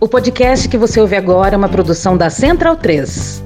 [0.00, 3.42] O podcast que você ouve agora é uma produção da Central 3.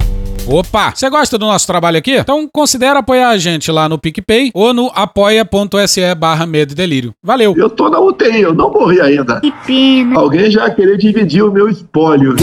[0.47, 0.93] Opa!
[0.95, 2.13] Você gosta do nosso trabalho aqui?
[2.13, 7.13] Então considere apoiar a gente lá no PicPay ou no apoia.se barra medo e delírio.
[7.21, 7.55] Valeu!
[7.57, 9.41] Eu tô na UTI, eu não morri ainda.
[9.41, 10.21] Que pena.
[10.21, 12.37] Alguém já querer dividir o meu espólio.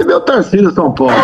[0.00, 1.14] E meu Tarcísio São Paulo.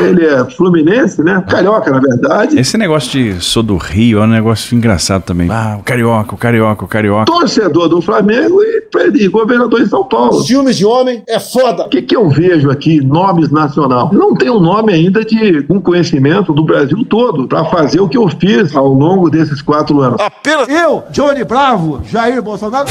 [0.00, 1.42] Ele é fluminense, né?
[1.48, 2.58] Carioca, na verdade.
[2.58, 5.48] Esse negócio de sou do Rio é um negócio engraçado também.
[5.50, 7.26] Ah, o carioca, o carioca, o carioca.
[7.26, 8.82] Torcedor do Flamengo e,
[9.14, 10.42] e governador de São Paulo.
[10.44, 11.84] Filmes de homem é foda.
[11.84, 14.10] O que, que eu vejo aqui, nomes nacional?
[14.12, 18.16] Não tem um nome ainda de um conhecimento do Brasil todo para fazer o que
[18.16, 20.20] eu fiz ao longo desses quatro anos.
[20.20, 22.86] Apenas eu, Johnny Bravo, Jair Bolsonaro.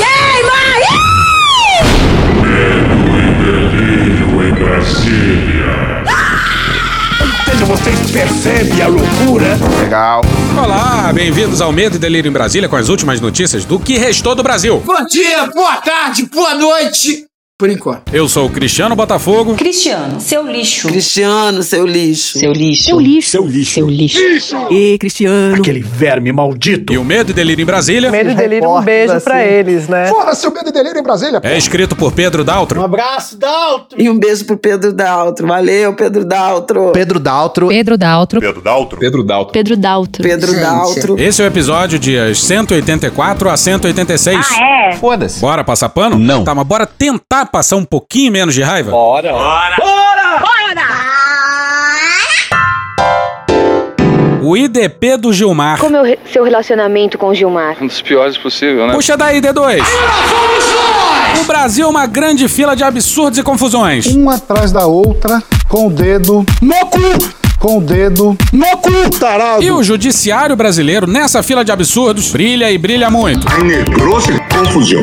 [7.60, 9.58] Vocês percebem a loucura?
[9.82, 10.22] Legal.
[10.58, 14.34] Olá, bem-vindos ao Medo e Delírio em Brasília com as últimas notícias do que restou
[14.34, 14.82] do Brasil.
[14.86, 17.31] Bom dia, boa tarde, boa noite.
[17.62, 18.12] Por enquanto.
[18.12, 19.54] Eu sou o Cristiano Botafogo.
[19.54, 20.88] Cristiano, seu lixo.
[20.88, 22.40] Cristiano, seu lixo.
[22.40, 22.84] Seu lixo.
[22.86, 23.30] Seu lixo.
[23.30, 23.72] Seu lixo.
[23.72, 24.68] Seu lixo.
[24.72, 25.58] E Cristiano.
[25.58, 26.92] Aquele verme maldito.
[26.92, 30.08] E o Medo e Delírio em Brasília Medo e delírio, um beijo pra eles, né?
[30.08, 31.40] Fora seu medo e delírio em Brasília.
[31.44, 32.82] é escrito por Pedro Daltro.
[32.82, 33.96] Um abraço, Dalton.
[33.96, 35.46] E um beijo pro Pedro Daltro.
[35.46, 36.92] Valeu, Pedro Daltro.
[36.94, 37.68] Pedro Daltro.
[37.68, 38.40] Pedro Daltro.
[38.40, 39.00] Pedro Daltro.
[39.00, 39.54] Pedro Daltro.
[39.54, 40.24] Pedro Daltro.
[40.24, 40.60] Pedro.
[40.60, 41.20] Daltro.
[41.22, 44.48] Esse é o episódio dias 184 a 186.
[44.50, 44.92] Ah, é?
[44.94, 45.40] Foda-se.
[45.40, 46.18] Bora passar pano?
[46.18, 46.44] Não.
[46.44, 48.92] Tá, mas bora tentar passar um pouquinho menos de raiva?
[54.42, 55.78] O IDP do Gilmar.
[55.80, 57.78] Como é o re- seu relacionamento com o Gilmar?
[57.82, 58.94] Um dos piores possível, né?
[58.94, 59.82] Puxa daí, D2.
[61.40, 64.08] O Brasil é uma grande fila de absurdos e confusões.
[64.08, 67.00] Uma atrás da outra, com o dedo no cu.
[67.60, 69.62] Com o dedo no cu, tarado.
[69.62, 73.46] E o judiciário brasileiro, nessa fila de absurdos, brilha e brilha muito.
[73.64, 75.02] Negrou-se confusão.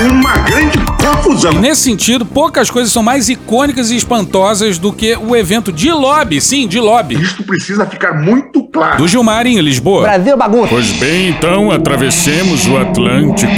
[0.00, 1.52] Uma grande confusão.
[1.54, 6.40] Nesse sentido, poucas coisas são mais icônicas e espantosas do que o evento de lobby,
[6.40, 8.98] sim, de lobby, Isto precisa ficar muito claro.
[8.98, 10.02] do Gilmar em Lisboa.
[10.02, 10.68] Brasil bagunça.
[10.68, 13.52] Pois bem, então atravessemos o Atlântico.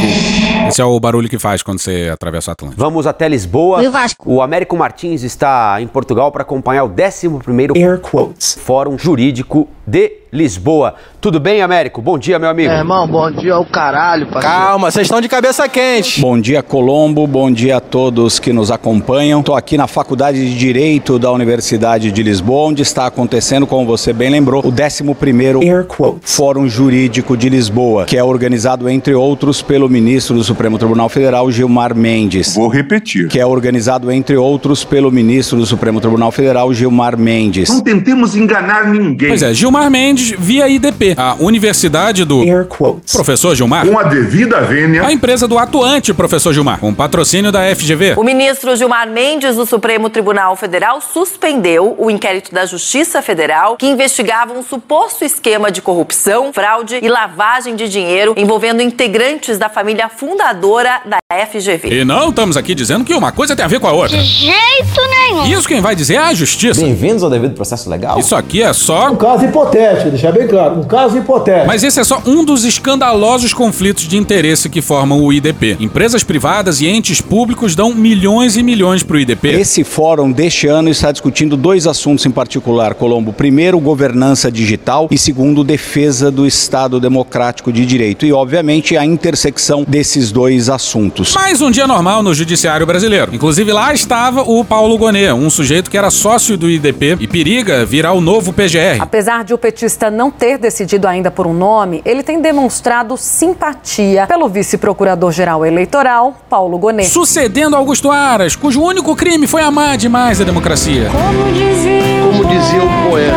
[0.68, 2.80] Esse é o barulho que faz quando você atravessa o Atlântico.
[2.80, 3.82] Vamos até Lisboa.
[3.82, 4.32] E o Vasco?
[4.32, 8.58] O Américo Martins está em Portugal para acompanhar o 11º Air quotes.
[8.64, 10.96] Fórum Jurídico de Lisboa.
[11.20, 12.02] Tudo bem, Américo?
[12.02, 12.70] Bom dia, meu amigo.
[12.70, 14.56] irmão, bom dia ao caralho, parceiro.
[14.56, 16.20] Calma, vocês estão de cabeça quente.
[16.20, 17.26] Bom dia, Colombo.
[17.26, 19.40] Bom dia a todos que nos acompanham.
[19.40, 24.12] Estou aqui na Faculdade de Direito da Universidade de Lisboa, onde está acontecendo, como você
[24.12, 26.34] bem lembrou, o 11º Air quotes.
[26.34, 31.50] Fórum Jurídico de Lisboa, que é organizado, entre outros, pelo ministro do Supremo Tribunal Federal,
[31.50, 32.54] Gilmar Mendes.
[32.56, 33.28] Vou repetir.
[33.28, 37.68] Que é organizado, entre outros, pelo ministro do Supremo Tribunal Federal, Gilmar Mendes.
[37.68, 39.28] Não tentemos enganar ninguém.
[39.28, 43.12] Pois é, Gilmar Mendes via IDP, a Universidade do Air quotes.
[43.12, 45.04] Professor Gilmar, Com a devida vênia.
[45.04, 48.14] a empresa do atuante Professor Gilmar, com patrocínio da FGV.
[48.16, 53.86] O ministro Gilmar Mendes do Supremo Tribunal Federal suspendeu o inquérito da Justiça Federal que
[53.86, 60.08] investigava um suposto esquema de corrupção, fraude e lavagem de dinheiro envolvendo integrantes da família
[60.08, 61.88] fundadora da FGV.
[62.00, 64.16] E não estamos aqui dizendo que uma coisa tem a ver com a outra.
[64.18, 65.13] Jeito nenhum.
[65.42, 66.80] Isso quem vai dizer é a justiça.
[66.80, 68.18] Bem-vindos ao devido processo legal.
[68.18, 69.10] Isso aqui é só.
[69.10, 70.80] Um caso hipotético, deixar bem claro.
[70.80, 71.66] Um caso hipotético.
[71.66, 75.76] Mas esse é só um dos escandalosos conflitos de interesse que formam o IDP.
[75.80, 79.48] Empresas privadas e entes públicos dão milhões e milhões pro IDP.
[79.48, 83.32] Esse fórum deste ano está discutindo dois assuntos em particular, Colombo.
[83.32, 88.24] Primeiro, governança digital e segundo, defesa do Estado Democrático de Direito.
[88.26, 91.34] E, obviamente, a intersecção desses dois assuntos.
[91.34, 93.34] Mais um dia normal no judiciário brasileiro.
[93.34, 97.84] Inclusive lá estava o Paulo Gonet, um sujeito que era sócio do IDP e periga
[97.84, 99.00] virar o novo PGR.
[99.00, 104.26] Apesar de o petista não ter decidido ainda por um nome, ele tem demonstrado simpatia
[104.26, 107.08] pelo vice-procurador-geral eleitoral, Paulo Gonet.
[107.08, 111.08] Sucedendo Augusto Aras, cujo único crime foi amar demais a democracia.
[111.10, 113.36] Como dizia Como dizia o poeta,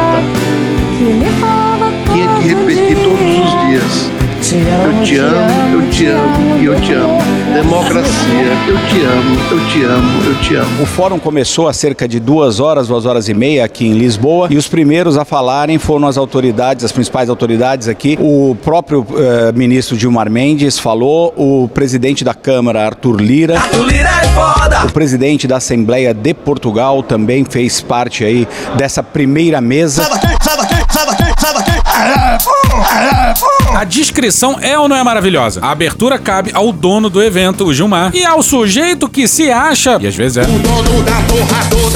[0.98, 4.17] que me fala tinha que repetir todos os dias.
[4.38, 7.18] Eu te amo, eu te amo e eu te amo.
[7.56, 10.84] Democracia, eu te amo, eu te amo, eu te amo.
[10.84, 14.48] O fórum começou há cerca de duas horas, duas horas e meia aqui em Lisboa,
[14.52, 18.16] e os primeiros a falarem foram as autoridades, as principais autoridades aqui.
[18.22, 23.56] O próprio eh, ministro Gilmar Mendes falou, o presidente da Câmara, Arthur Lira.
[24.86, 30.04] O presidente da Assembleia de Portugal também fez parte aí dessa primeira mesa.
[33.76, 35.60] A descrição é ou não é maravilhosa?
[35.64, 39.98] A abertura cabe ao dono do evento, o Gilmar, e ao sujeito que se acha,
[40.02, 40.42] e às vezes é.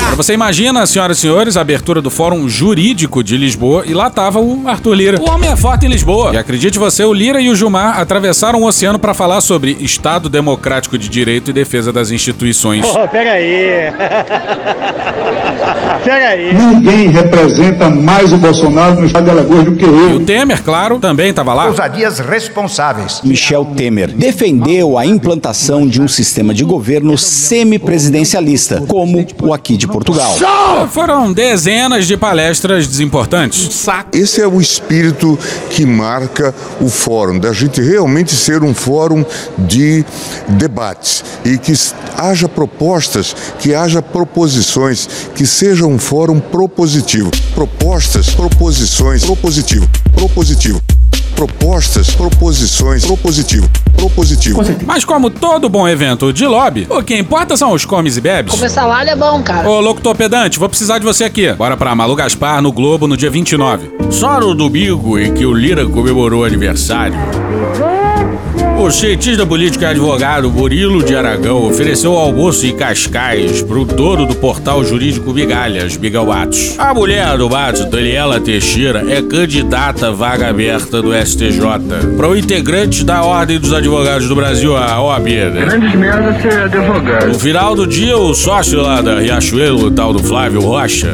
[0.02, 4.10] Agora você imagina, senhoras e senhores, a abertura do Fórum Jurídico de Lisboa e lá
[4.10, 5.22] tava o Arthur Lira.
[5.22, 6.34] O homem é forte em Lisboa.
[6.34, 10.30] E acredite você, o Lira e o Gilmar atravessaram o oceano para falar sobre Estado
[10.30, 12.86] Democrático de Direito e defesa das instituições.
[12.86, 13.92] Oh, pega aí.
[16.04, 16.54] pega aí.
[16.54, 19.86] Ninguém representa mais o Bolsonaro no estado de Alagoas do que.
[19.92, 21.68] E o Temer, claro, também tava lá.
[21.68, 23.22] Ousadias responsáveis.
[23.24, 29.88] Michel Temer defendeu a implantação de um sistema de governo semipresidencialista, como o aqui de
[29.88, 30.34] Portugal.
[30.92, 33.86] Foram dezenas de palestras desimportantes.
[34.14, 35.38] Esse é o espírito
[35.70, 39.26] que marca o fórum, da gente realmente ser um fórum
[39.58, 40.06] de
[40.48, 41.74] debates e que
[42.18, 47.32] haja propostas, que haja proposições, que seja um fórum propositivo.
[47.54, 49.81] Propostas, proposições, propositivo,
[50.16, 50.82] propositivo
[51.42, 54.62] propostas, proposições, propositivo, propositivo.
[54.86, 58.54] Mas como todo bom evento de lobby, o que importa são os comes e bebes.
[58.54, 59.68] Comer salário é bom, cara.
[59.68, 61.52] Ô, locutor pedante, vou precisar de você aqui.
[61.54, 63.90] Bora pra Malu Gaspar no Globo no dia 29.
[64.12, 67.18] Só no domingo em que o Lira comemorou aniversário.
[68.82, 74.36] O cientista político e advogado Murilo de Aragão ofereceu almoço em Cascais pro dono do
[74.36, 76.74] portal jurídico Migalhas, Miguel Matos.
[76.80, 81.62] A mulher do Matos, Daniela Teixeira, é candidata à vaga aberta do STJ
[82.18, 85.66] para o integrante da Ordem dos Advogados do Brasil, a OAB, né?
[85.68, 87.28] Grandes merda ser advogado.
[87.28, 91.14] No final do dia, o sócio lá da Riachuelo, o tal do Flávio Rocha,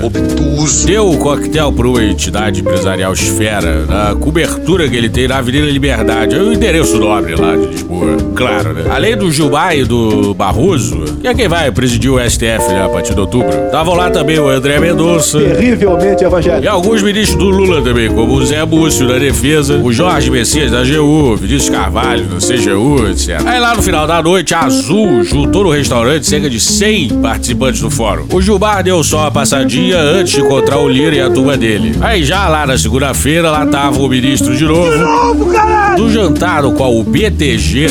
[0.85, 5.67] deu o coquetel para uma entidade empresarial esfera, na cobertura que ele tem na Avenida
[5.67, 6.33] Liberdade.
[6.33, 8.85] É o endereço nobre lá de Lisboa, claro, né?
[8.89, 12.89] Além do Gilmar e do Barroso, que é quem vai presidir o STF né, a
[12.89, 15.39] partir de outubro, estavam lá também o André Mendonça.
[15.39, 16.63] Terrivelmente evangélico.
[16.63, 20.71] E alguns ministros do Lula também, como o Zé Múcio da Defesa, o Jorge Messias
[20.71, 23.41] da AGU, Vinícius Carvalho do CGU, etc.
[23.45, 27.81] Aí lá no final da noite, a Azul juntou no restaurante cerca de 100 participantes
[27.81, 28.25] do fórum.
[28.31, 31.95] O Gilmar deu só uma passadinha antes de encontrar o Lira e a turma dele.
[32.01, 34.91] Aí já lá na segunda-feira, lá tava o ministro de novo.
[34.91, 35.97] De novo, caralho!
[35.97, 37.87] Do jantar, o qual o BTG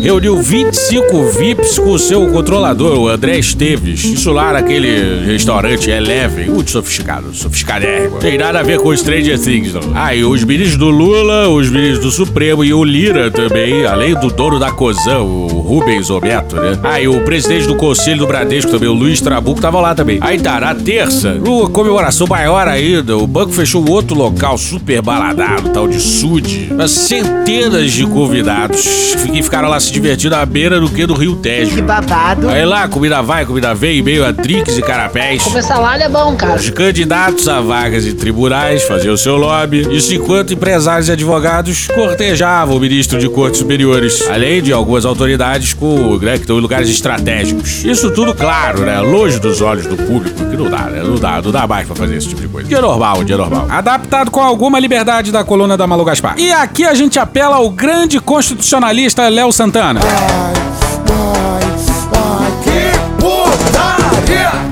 [0.00, 4.04] reuniu 25 VIPs com o seu controlador, o André Esteves.
[4.04, 8.18] Isso lá naquele restaurante Eleven, muito sofisticado, sofiscadérrimo.
[8.18, 9.92] Tem nada a ver com Stranger Things, não.
[9.94, 14.14] Ah, e os ministros do Lula, os ministros do Supremo e o Lira também, além
[14.14, 16.78] do dono da COSAN, o Rubens Obeto, né?
[16.82, 20.18] Ah, e o presidente do Conselho do Bradesco também, o Luiz Trabuco, tava lá também.
[20.20, 25.70] Aí tá, na terça, numa comemoração maior ainda, o banco fechou outro local super baladado,
[25.70, 26.68] tal de Sud.
[26.88, 31.74] Centenas de convidados que ficaram lá se divertindo à beira do que do Rio Tejo.
[31.74, 32.48] Que babado.
[32.50, 35.42] Aí lá, comida vai, comida vem, meio a trinques e carapés.
[35.42, 36.56] Comer salário é bom, cara.
[36.56, 39.88] Os candidatos a vagas em tribunais faziam o seu lobby.
[39.90, 45.72] Isso enquanto empresários e advogados cortejavam o ministro de Cortes Superiores, além de algumas autoridades
[45.72, 47.84] com, né, que estão em lugares estratégicos.
[47.84, 49.00] Isso tudo, claro, né?
[49.00, 51.02] Longe dos olhos do público, não dá, né?
[51.02, 52.68] Não dá, não dá mais pra fazer esse tipo de coisa.
[52.68, 53.66] Dia normal, dia normal.
[53.70, 56.34] Adaptado com alguma liberdade da coluna da Malu Gaspar.
[56.38, 60.00] E aqui a gente apela ao grande constitucionalista Léo Santana.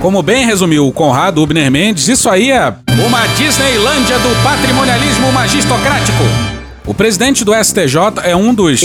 [0.01, 2.73] Como bem resumiu o Conrado Ubner Mendes, isso aí é
[3.05, 6.56] uma Disneylândia do patrimonialismo magistocrático.
[6.87, 8.81] O presidente do STJ é um dos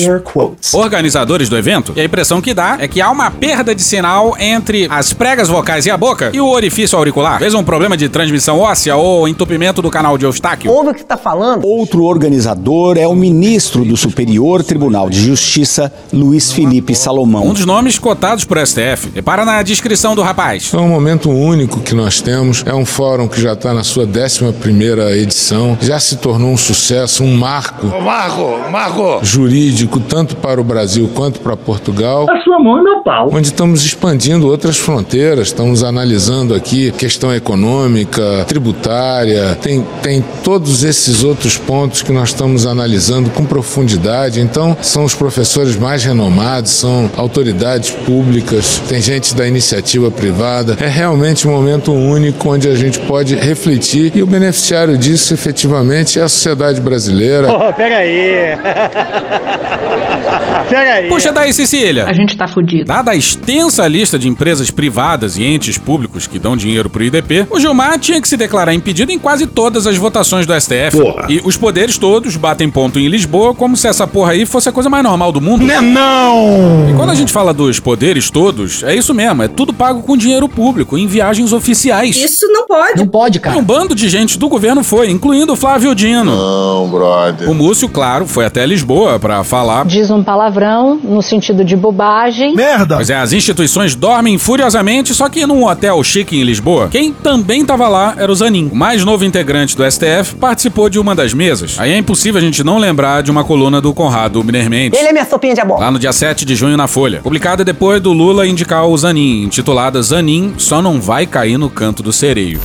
[0.73, 4.35] organizadores do evento, e a impressão que dá é que há uma perda de sinal
[4.39, 7.37] entre as pregas vocais e a boca e o orifício auricular.
[7.37, 10.71] Fez um problema de transmissão óssea ou entupimento do canal de Eustáquio.
[10.71, 11.63] Ouve o que você tá falando?
[11.63, 17.45] Outro organizador é o ministro do Superior Tribunal de Justiça, Luiz Felipe Salomão.
[17.45, 19.11] Um dos nomes cotados por STF.
[19.13, 20.73] Repara na descrição do rapaz.
[20.73, 24.05] É um momento único que nós temos, é um fórum que já está na sua
[24.05, 29.19] 11 primeira edição, já se tornou um sucesso, um marco Marco, Marco.
[29.23, 32.27] jurídico tanto para o Brasil quanto para Portugal.
[32.29, 33.29] A sua mão e meu pau.
[33.31, 41.23] Onde estamos expandindo outras fronteiras, estamos analisando aqui questão econômica, tributária, tem, tem todos esses
[41.23, 44.39] outros pontos que nós estamos analisando com profundidade.
[44.39, 50.77] Então, são os professores mais renomados, são autoridades públicas, tem gente da iniciativa privada.
[50.79, 56.19] É realmente um momento único onde a gente pode refletir e o beneficiário disso efetivamente
[56.19, 57.47] é a sociedade brasileira.
[57.51, 58.57] Oh, pega aí.
[60.69, 61.09] pega aí.
[61.09, 62.05] Puxa daí, Cecília.
[62.05, 62.85] A gente tá fudido.
[62.85, 67.47] Dada a extensa lista de empresas privadas e entes públicos que dão dinheiro pro IDP,
[67.49, 70.97] o Gilmar tinha que se declarar impedido em quase todas as votações do STF.
[70.99, 71.25] Porra.
[71.29, 74.71] E os poderes todos batem ponto em Lisboa como se essa porra aí fosse a
[74.71, 75.65] coisa mais normal do mundo.
[75.65, 76.89] Não, não!
[76.89, 80.15] E quando a gente fala dos poderes todos, é isso mesmo, é tudo pago com
[80.15, 82.15] dinheiro público, em viagens oficiais.
[82.17, 82.99] Isso não pode.
[82.99, 83.57] Não pode, E cara.
[83.57, 86.35] um bando de gente do governo foi, incluindo o Flávio Dino.
[86.35, 87.49] Não, brother.
[87.49, 89.85] O Múcio, claro, foi até Lisboa pra falar.
[89.85, 92.53] Diz um palavrão no sentido de bobagem.
[92.53, 92.97] Merda!
[92.97, 97.63] Pois é, as instituições dormem furiosamente, só que num hotel chique em Lisboa, quem também
[97.63, 98.69] tava lá era o Zanin.
[98.73, 101.79] O mais novo integrante do STF participou de uma das mesas.
[101.79, 104.99] Aí é impossível a gente não lembrar de uma coluna do Conrado Miner Mendes.
[104.99, 105.85] Ele é minha sopinha de abóbora.
[105.85, 107.21] Lá no dia 7 de junho na Folha.
[107.21, 112.03] Publicada depois do Lula indicar o Zanin, intitulada Zanin só não vai cair no canto
[112.03, 112.59] do sereio.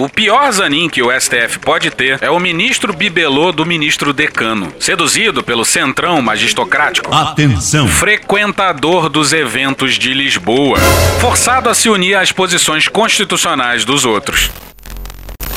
[0.00, 4.72] O pior Zanin que o STF pode ter é o ministro bibelô do ministro decano,
[4.78, 7.12] seduzido pelo centrão magistocrático.
[7.12, 7.88] Atenção!
[7.88, 10.78] Frequentador dos eventos de Lisboa,
[11.20, 14.52] forçado a se unir às posições constitucionais dos outros.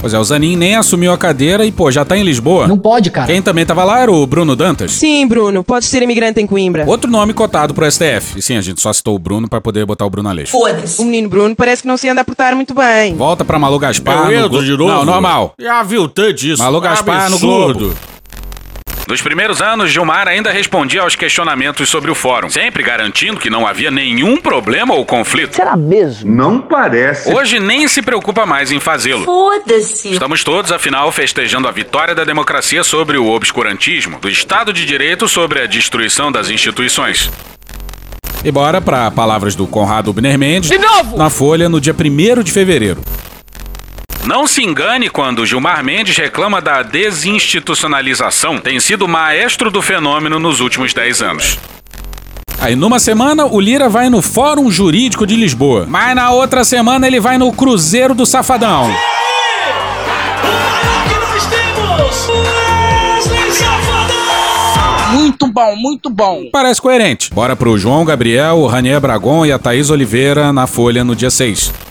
[0.02, 2.68] Pois é, o Zanin nem assumiu a cadeira e, pô, já tá em Lisboa.
[2.68, 3.28] Não pode, cara.
[3.28, 4.92] Quem também tava lá era o Bruno Dantas.
[4.92, 6.86] Sim, Bruno, pode ser imigrante em Coimbra.
[6.88, 8.38] Outro nome cotado pro STF.
[8.38, 10.58] E sim, a gente só citou o Bruno pra poder botar o Bruno Aleixo.
[10.98, 13.16] O menino Bruno parece que não se anda a portar muito bem.
[13.16, 14.32] Volta pra Malu Gaspar.
[14.32, 14.92] Eu no de novo?
[14.92, 15.54] Não, normal.
[15.60, 16.64] Já viu tanto disso.
[16.64, 17.80] Malu Gaspar no Absurdo.
[17.80, 18.11] Globo.
[19.08, 23.68] Nos primeiros anos, Gilmar ainda respondia aos questionamentos sobre o fórum, sempre garantindo que não
[23.68, 25.56] havia nenhum problema ou conflito.
[25.56, 26.32] Será mesmo?
[26.32, 27.34] Não parece.
[27.34, 29.26] Hoje nem se preocupa mais em fazê-lo.
[29.26, 30.14] Foda-se.
[30.14, 35.28] Estamos todos, afinal, festejando a vitória da democracia sobre o obscurantismo, do Estado de Direito
[35.28, 37.30] sobre a destruição das instituições.
[38.44, 41.18] E bora para palavras do Conrado Biner Mendes De novo!
[41.18, 43.02] na Folha no dia 1 de fevereiro.
[44.26, 48.60] Não se engane quando Gilmar Mendes reclama da desinstitucionalização.
[48.60, 51.60] Tem sido maestro do fenômeno nos últimos 10 anos.
[52.60, 57.08] Aí numa semana o Lira vai no Fórum Jurídico de Lisboa, mas na outra semana
[57.08, 58.94] ele vai no Cruzeiro do Safadão.
[65.14, 66.44] Muito bom, muito bom.
[66.52, 67.34] Parece coerente.
[67.34, 71.32] Bora pro João Gabriel, o Ranier Bragon e a Thaís Oliveira na Folha no dia
[71.32, 71.91] 6.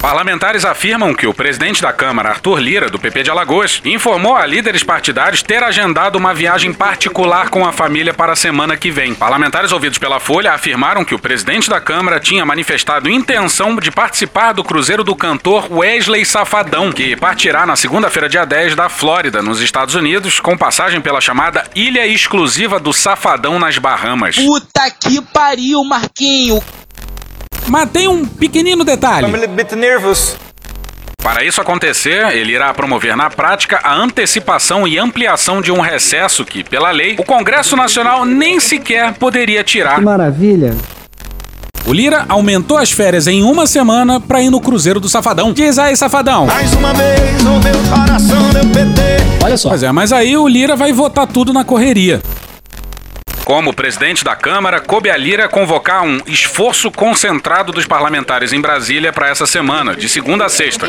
[0.00, 4.46] Parlamentares afirmam que o presidente da Câmara, Arthur Lira, do PP de Alagoas, informou a
[4.46, 9.14] líderes partidários ter agendado uma viagem particular com a família para a semana que vem.
[9.14, 14.54] Parlamentares ouvidos pela Folha afirmaram que o presidente da Câmara tinha manifestado intenção de participar
[14.54, 19.60] do cruzeiro do cantor Wesley Safadão, que partirá na segunda-feira, dia 10, da Flórida, nos
[19.60, 24.36] Estados Unidos, com passagem pela chamada Ilha Exclusiva do Safadão nas Bahamas.
[24.36, 26.62] Puta que pariu, Marquinho.
[27.70, 29.24] Mas tem um pequenino detalhe.
[29.28, 30.36] I'm a little bit nervous.
[31.22, 36.44] Para isso acontecer, ele irá promover na prática a antecipação e ampliação de um recesso
[36.44, 40.00] que, pela lei, o Congresso Nacional nem sequer poderia tirar.
[40.00, 40.76] maravilha.
[41.86, 45.52] O Lira aumentou as férias em uma semana para ir no Cruzeiro do Safadão.
[45.52, 46.46] Diz aí, Safadão.
[46.46, 49.44] Mais uma vez o meu coração deu PT.
[49.44, 49.68] Olha só.
[49.68, 52.20] Pois é, mas aí o Lira vai votar tudo na correria.
[53.50, 59.12] Como presidente da Câmara, coube a Lira convocar um esforço concentrado dos parlamentares em Brasília
[59.12, 60.86] para essa semana, de segunda a sexta.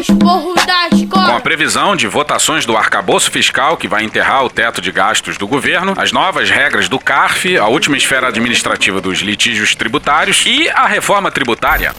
[1.10, 5.40] Com a previsão de votações do arcabouço fiscal, que vai enterrar o teto de gastos
[5.40, 10.70] do governo, as novas regras do CARF, a última esfera administrativa dos litígios tributários e
[10.70, 11.96] a reforma tributária.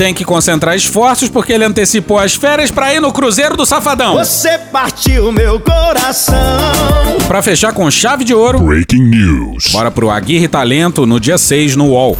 [0.00, 4.14] Tem que concentrar esforços porque ele antecipou as férias para ir no Cruzeiro do Safadão.
[4.14, 6.34] Você partiu meu coração.
[7.28, 9.66] Pra fechar com chave de ouro, Breaking news.
[9.70, 12.16] bora pro Aguirre Talento no dia 6 no UOL.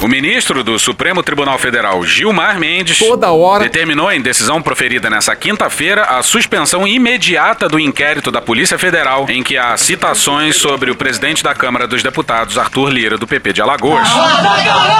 [0.00, 3.64] O ministro do Supremo Tribunal Federal, Gilmar Mendes, Toda hora.
[3.64, 9.42] determinou em decisão proferida nessa quinta-feira a suspensão imediata do inquérito da Polícia Federal, em
[9.42, 13.60] que há citações sobre o presidente da Câmara dos Deputados, Arthur Lira, do PP de
[13.60, 14.08] Alagoas.
[14.08, 14.99] A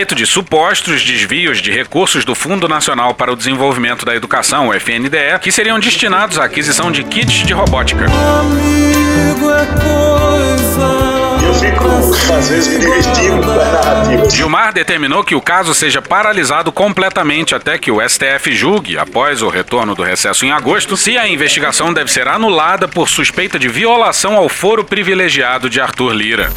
[0.00, 5.38] de supostos desvios de recursos do Fundo Nacional para o Desenvolvimento da Educação, o FNDE,
[5.40, 8.06] que seriam destinados à aquisição de kits de robótica.
[11.42, 11.84] Eu fico,
[12.32, 14.32] às vezes, me divertindo com as narrativas.
[14.32, 19.48] Gilmar determinou que o caso seja paralisado completamente até que o STF julgue, após o
[19.48, 24.36] retorno do recesso em agosto, se a investigação deve ser anulada por suspeita de violação
[24.36, 26.50] ao foro privilegiado de Arthur Lira.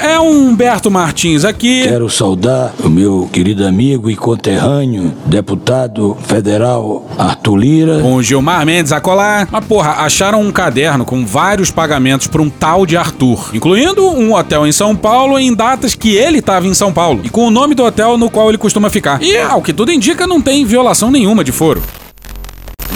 [0.00, 1.82] É um Humberto Martins aqui.
[1.82, 8.00] Quero saudar o meu querido amigo e conterrâneo, deputado federal Arthur Lira.
[8.00, 9.46] Com o Gilmar Mendes a colar.
[9.50, 14.34] Mas, porra, acharam um caderno com vários pagamentos para um tal de Arthur, incluindo um
[14.34, 17.50] hotel em São Paulo em datas que ele estava em São Paulo, e com o
[17.50, 19.22] nome do hotel no qual ele costuma ficar.
[19.22, 21.82] E, ao que tudo indica, não tem violação nenhuma de foro.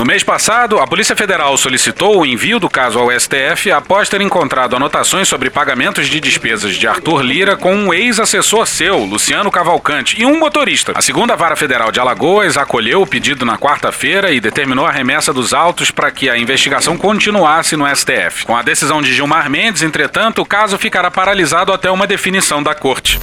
[0.01, 4.23] No mês passado, a Polícia Federal solicitou o envio do caso ao STF após ter
[4.23, 10.19] encontrado anotações sobre pagamentos de despesas de Arthur Lira com um ex-assessor seu, Luciano Cavalcante,
[10.19, 10.95] e um motorista.
[10.95, 15.35] A segunda vara federal de Alagoas acolheu o pedido na quarta-feira e determinou a remessa
[15.35, 18.47] dos autos para que a investigação continuasse no STF.
[18.47, 22.75] Com a decisão de Gilmar Mendes, entretanto, o caso ficará paralisado até uma definição da
[22.75, 23.21] corte.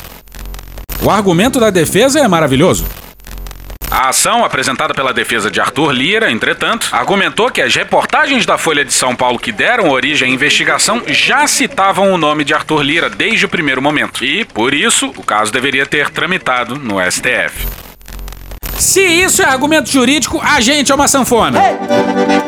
[1.01, 2.85] O argumento da defesa é maravilhoso.
[3.89, 8.83] A ação, apresentada pela defesa de Arthur Lira, entretanto, argumentou que as reportagens da Folha
[8.83, 13.09] de São Paulo que deram origem à investigação já citavam o nome de Arthur Lira
[13.09, 14.25] desde o primeiro momento.
[14.25, 17.86] E, por isso, o caso deveria ter tramitado no STF.
[18.77, 21.59] Se isso é argumento jurídico, a gente é uma sanfona.
[21.59, 21.75] Hey,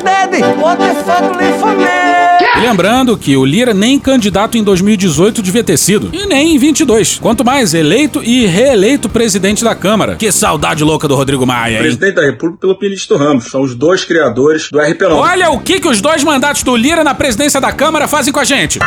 [0.03, 5.77] Daddy, what the fuck E lembrando que o Lira nem candidato em 2018 devia ter
[5.77, 6.09] sido.
[6.13, 7.17] E nem em 22.
[7.19, 10.15] Quanto mais eleito e reeleito presidente da Câmara.
[10.15, 11.81] Que saudade louca do Rodrigo Maia, hein?
[11.81, 13.45] Presidente da República pelo Pilistro Ramos.
[13.45, 15.11] São os dois criadores do RP9.
[15.11, 18.39] Olha o que, que os dois mandatos do Lira na presidência da Câmara fazem com
[18.39, 18.79] a gente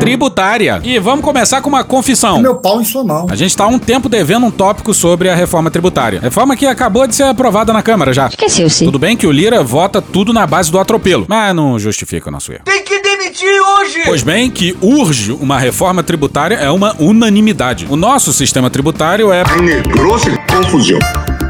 [0.00, 0.80] tributária.
[0.82, 2.40] E vamos começar com uma confissão.
[2.40, 3.26] Meu pau em sua mão.
[3.30, 6.20] A gente tá há um tempo devendo um tópico sobre a reforma tributária.
[6.20, 8.28] Reforma que acabou de ser aprovada na Câmara já.
[8.28, 8.84] Esqueceu-se.
[8.84, 12.32] Tudo bem que o Lira vota tudo na base do atropelo, mas não justifica o
[12.32, 12.62] nosso erro.
[12.64, 14.00] Tem que demitir hoje!
[14.04, 17.86] Pois bem, que urge uma reforma tributária é uma unanimidade.
[17.90, 19.44] O nosso sistema tributário é.
[19.60, 20.98] Negrou-se confusão.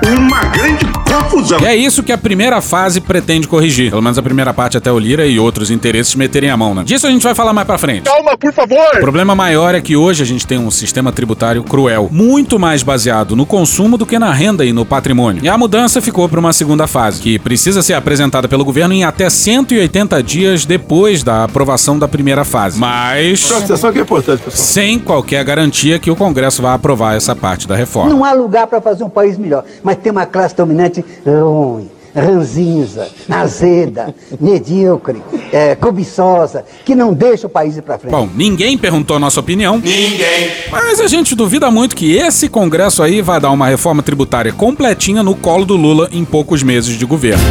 [0.06, 1.60] Uma grande confusão.
[1.60, 3.90] E é isso que a primeira fase pretende corrigir.
[3.90, 6.84] Pelo menos a primeira parte até o Lira e outros interesses meterem a mão, né?
[6.84, 8.04] Disso a gente vai falar mais pra frente.
[8.04, 8.96] Calma, por favor!
[8.96, 12.82] O problema maior é que hoje a gente tem um sistema tributário cruel, muito mais
[12.82, 15.44] baseado no consumo do que na renda e no patrimônio.
[15.44, 19.04] E a mudança ficou para uma segunda fase, que precisa ser apresentada pelo governo em
[19.04, 22.78] até 180 dias depois da aprovação da primeira fase.
[22.78, 23.44] Mas.
[23.46, 24.64] Presta atenção que é importante, pessoal.
[24.66, 28.10] Sem qualquer garantia que o Congresso vai aprovar essa parte da reforma.
[28.10, 33.08] Não há lugar para fazer um país melhor, mas tem uma classe dominante ruim ranzinza,
[33.28, 38.12] azeda, medíocre, é, cobiçosa, que não deixa o país ir para frente.
[38.12, 39.76] Bom, ninguém perguntou a nossa opinião.
[39.76, 40.50] Ninguém.
[40.70, 45.22] Mas a gente duvida muito que esse Congresso aí vai dar uma reforma tributária completinha
[45.22, 47.42] no colo do Lula em poucos meses de governo.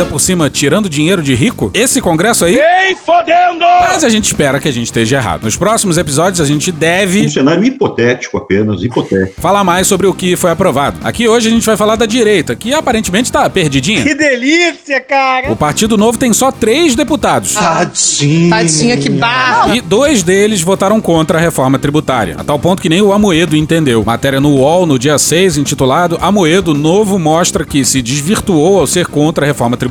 [0.00, 2.54] Ainda por cima, tirando dinheiro de rico, esse congresso aí.
[2.58, 3.66] Ei, fodendo!
[3.80, 5.44] Mas a gente espera que a gente esteja errado.
[5.44, 7.26] Nos próximos episódios, a gente deve.
[7.26, 9.38] Um cenário hipotético apenas, hipotético.
[9.38, 10.98] Falar mais sobre o que foi aprovado.
[11.04, 14.02] Aqui hoje a gente vai falar da direita, que aparentemente tá perdidinha.
[14.02, 15.52] Que delícia, cara!
[15.52, 17.52] O Partido Novo tem só três deputados.
[17.52, 18.56] Tadinha.
[18.56, 19.76] Tadinha, que barra!
[19.76, 22.36] E dois deles votaram contra a reforma tributária.
[22.38, 24.02] A tal ponto que nem o Amoedo entendeu.
[24.02, 29.06] Matéria no UOL no dia 6, intitulado Amoedo Novo mostra que se desvirtuou ao ser
[29.06, 29.89] contra a reforma tributária.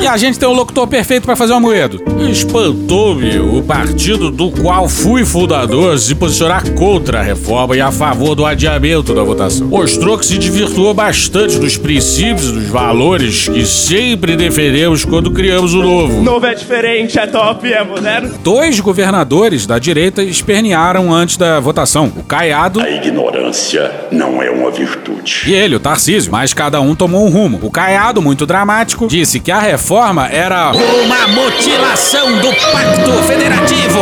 [0.00, 2.02] E a gente tem o locutor perfeito para fazer o Amoedo.
[2.30, 8.34] Espantou-me o partido do qual fui fundador se posicionar contra a reforma e a favor
[8.34, 9.68] do adiamento da votação.
[9.68, 15.74] Mostrou que se desvirtuou bastante dos princípios e dos valores que sempre defendemos quando criamos
[15.74, 16.22] o novo.
[16.22, 18.34] Novo é diferente, é top, é moderno.
[18.42, 22.12] Dois governadores da direita espernearam antes da votação.
[22.16, 22.80] O Caiado.
[22.80, 25.42] A ignorância não é uma virtude.
[25.46, 26.32] E ele, o Tarcísio.
[26.32, 27.58] Mas cada um tomou um rumo.
[27.62, 34.00] O Caiado, muito dramático, disse que a reforma era uma mutilação do Pacto Federativo.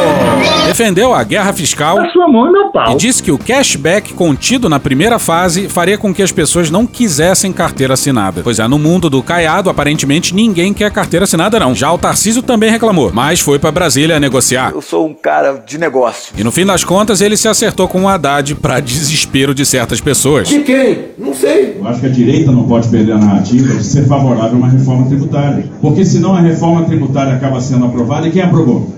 [0.65, 1.97] Defendeu a guerra fiscal.
[1.97, 2.93] Na sua mão e meu pau.
[2.93, 6.87] E disse que o cashback contido na primeira fase faria com que as pessoas não
[6.87, 8.43] quisessem carteira assinada.
[8.45, 11.75] Pois é, no mundo do Caiado, aparentemente ninguém quer carteira assinada, não.
[11.75, 14.71] Já o Tarcísio também reclamou, mas foi para Brasília negociar.
[14.73, 16.33] Eu sou um cara de negócio.
[16.39, 20.01] E no fim das contas, ele se acertou com o Haddad para desespero de certas
[20.01, 20.47] pessoas.
[20.49, 21.09] De quem?
[21.19, 21.77] Não sei.
[21.79, 24.69] Eu acho que a direita não pode perder a narrativa de ser favorável a uma
[24.69, 25.65] reforma tributária.
[25.81, 28.89] Porque senão a reforma tributária acaba sendo aprovada e quem aprovou?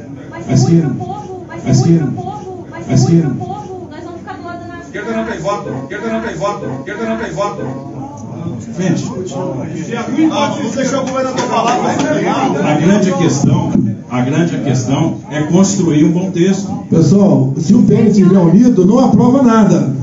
[0.49, 0.95] A esquerda.
[1.65, 2.13] A esquerda.
[2.89, 3.51] A esquerda.
[4.83, 7.91] Esquerda não tem voto, esquerda não tem voto, esquerda não tem voto.
[8.79, 11.99] Gente, vamos deixar o governador falar, mas
[12.65, 13.73] a grande questão,
[14.11, 16.69] a grande questão é construir um bom texto.
[16.91, 19.95] Pessoal, se o PL estiver unido, não aprova nada.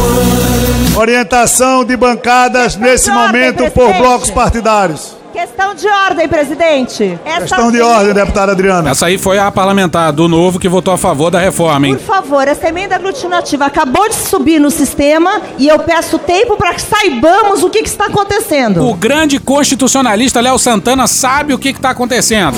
[0.97, 5.24] Orientação de bancadas nesse momento por blocos partidários.
[5.55, 7.19] Questão de ordem, presidente.
[7.25, 8.91] Essa Questão de ordem, deputada Adriana.
[8.91, 11.95] Essa aí foi a parlamentar do Novo que votou a favor da reforma, hein?
[11.95, 16.75] Por favor, essa emenda aglutinativa acabou de subir no sistema e eu peço tempo para
[16.75, 18.85] que saibamos o que, que, está acontecendo.
[18.85, 22.57] O grande constitucionalista Léo Santana sabe o que está acontecendo.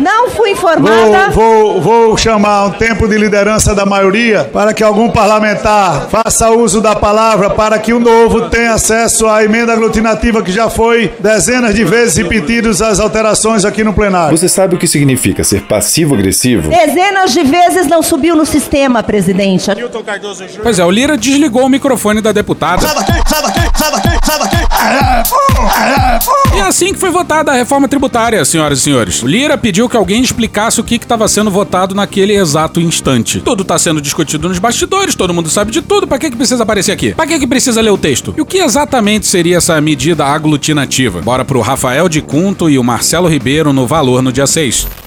[0.00, 1.30] Não fui informada.
[1.30, 6.50] Vou, vou, vou chamar um tempo de liderança da maioria para que algum parlamentar faça
[6.50, 10.83] uso da palavra para que o Novo tenha acesso à emenda aglutinativa que já foi
[11.20, 14.36] dezenas de vezes repetidos as alterações aqui no plenário.
[14.36, 16.70] Você sabe o que significa ser passivo-agressivo?
[16.70, 19.70] Dezenas de vezes não subiu no sistema, presidente.
[20.62, 22.82] Pois é, o Lira desligou o microfone da deputada.
[22.82, 24.56] Sai daqui, sai daqui, sai daqui, sai daqui.
[26.54, 29.22] E é assim que foi votada a reforma tributária, senhoras e senhores.
[29.22, 33.40] O Lira pediu que alguém explicasse o que estava sendo votado naquele exato instante.
[33.40, 36.06] Tudo está sendo discutido nos bastidores, todo mundo sabe de tudo.
[36.06, 37.14] Para que, que precisa aparecer aqui?
[37.14, 38.34] Para que, que precisa ler o texto?
[38.36, 40.26] E o que exatamente seria essa medida
[40.74, 41.22] aglutinativa?
[41.22, 45.03] Bora pro Rafael de Cunto e o Marcelo Ribeiro no valor no dia 6.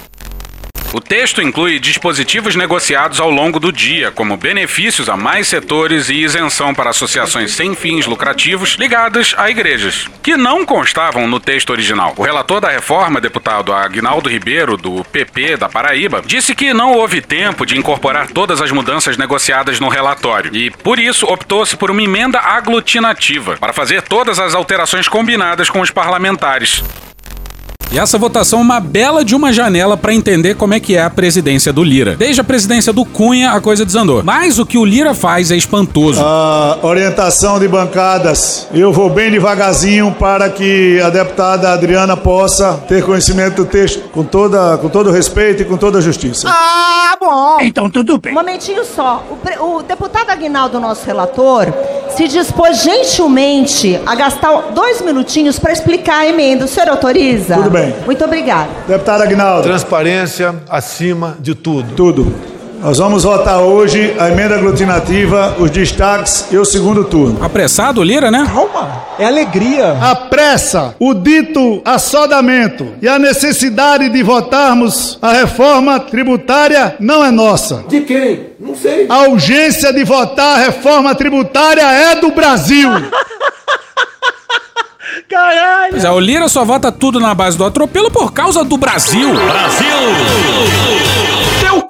[0.93, 6.15] O texto inclui dispositivos negociados ao longo do dia, como benefícios a mais setores e
[6.15, 12.13] isenção para associações sem fins lucrativos ligadas a igrejas, que não constavam no texto original.
[12.15, 17.21] O relator da reforma, deputado Agnaldo Ribeiro, do PP da Paraíba, disse que não houve
[17.21, 22.01] tempo de incorporar todas as mudanças negociadas no relatório e, por isso, optou-se por uma
[22.01, 26.81] emenda aglutinativa para fazer todas as alterações combinadas com os parlamentares.
[27.89, 31.01] E essa votação é uma bela de uma janela para entender como é que é
[31.03, 32.15] a presidência do Lira.
[32.17, 34.21] Desde a presidência do Cunha, a coisa desandou.
[34.23, 36.19] Mas o que o Lira faz é espantoso.
[36.21, 38.67] A orientação de bancadas.
[38.73, 44.23] Eu vou bem devagarzinho para que a deputada Adriana possa ter conhecimento do texto com,
[44.23, 46.47] toda, com todo respeito e com toda a justiça.
[46.49, 47.57] Ah, bom.
[47.61, 48.33] Então tudo bem.
[48.33, 49.23] Um momentinho só.
[49.31, 51.65] O, pre- o deputado Aguinaldo, nosso relator,
[52.17, 56.65] se dispôs gentilmente a gastar dois minutinhos para explicar a emenda.
[56.65, 57.55] O senhor autoriza?
[57.55, 57.93] Tudo bem.
[58.05, 58.69] Muito obrigada.
[58.87, 59.61] Deputado Agnaldo.
[59.61, 61.93] Transparência acima de tudo.
[61.95, 62.56] Tudo.
[62.79, 67.43] Nós vamos votar hoje a emenda aglutinativa, os destaques e o segundo turno.
[67.43, 68.47] Apressado, Lira, né?
[68.53, 69.03] Calma.
[69.17, 69.97] É alegria.
[69.99, 77.31] A pressa, o dito assodamento e a necessidade de votarmos a reforma tributária não é
[77.31, 77.83] nossa.
[77.87, 78.51] De quem?
[78.59, 79.07] Não sei.
[79.09, 82.89] A urgência de votar a reforma tributária é do Brasil.
[85.27, 85.91] Caralho!
[85.91, 89.33] Pois é, o Lira só vota tudo na base do atropelo por causa do Brasil.
[89.33, 89.87] Brasil!
[91.25, 91.36] Teu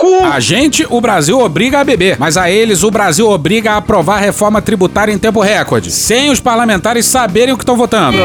[0.07, 0.25] cu!
[0.25, 4.17] A gente, o Brasil obriga a beber, mas a eles, o Brasil obriga a aprovar
[4.17, 8.17] a reforma tributária em tempo recorde, sem os parlamentares saberem o que estão votando.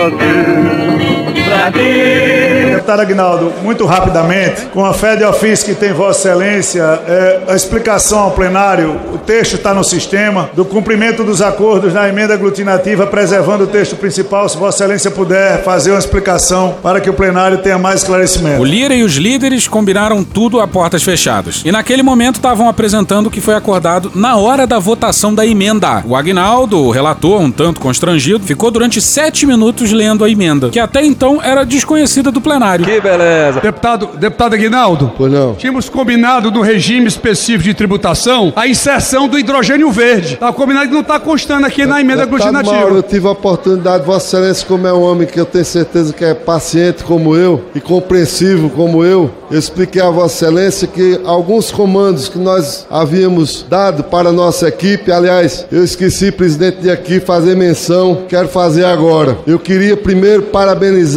[2.83, 7.55] Deputado Agnaldo, muito rapidamente, com a fé de ofício que tem Vossa Excelência, é, a
[7.55, 13.07] explicação ao plenário, o texto está no sistema, do cumprimento dos acordos na emenda aglutinativa,
[13.07, 17.59] preservando o texto principal, se Vossa Excelência puder fazer uma explicação para que o plenário
[17.59, 18.61] tenha mais esclarecimento.
[18.61, 21.62] O Lira e os líderes combinaram tudo a portas fechadas.
[21.64, 26.03] E naquele momento estavam apresentando o que foi acordado na hora da votação da emenda.
[26.07, 30.81] O Agnaldo, o relator, um tanto constrangido, ficou durante sete minutos lendo a emenda, que
[30.81, 32.85] até então era desconhecida do plenário.
[32.85, 33.61] Que beleza.
[33.61, 35.55] Deputado, deputado Aguinaldo, Pois não.
[35.55, 40.37] tínhamos combinado no regime específico de tributação a inserção do hidrogênio verde.
[40.37, 42.99] Tá combinado que não está constando aqui na emenda Deputado Mauro, aglutinativa.
[42.99, 46.25] eu tive a oportunidade, Vossa Excelência, como é um homem que eu tenho certeza que
[46.25, 51.71] é paciente como eu e compreensivo como eu, eu expliquei a Vossa Excelência que alguns
[51.71, 57.21] comandos que nós havíamos dado para a nossa equipe, aliás, eu esqueci, presidente, de aqui
[57.21, 59.37] fazer menção, quero fazer agora.
[59.47, 61.12] Eu queria primeiro parabenizar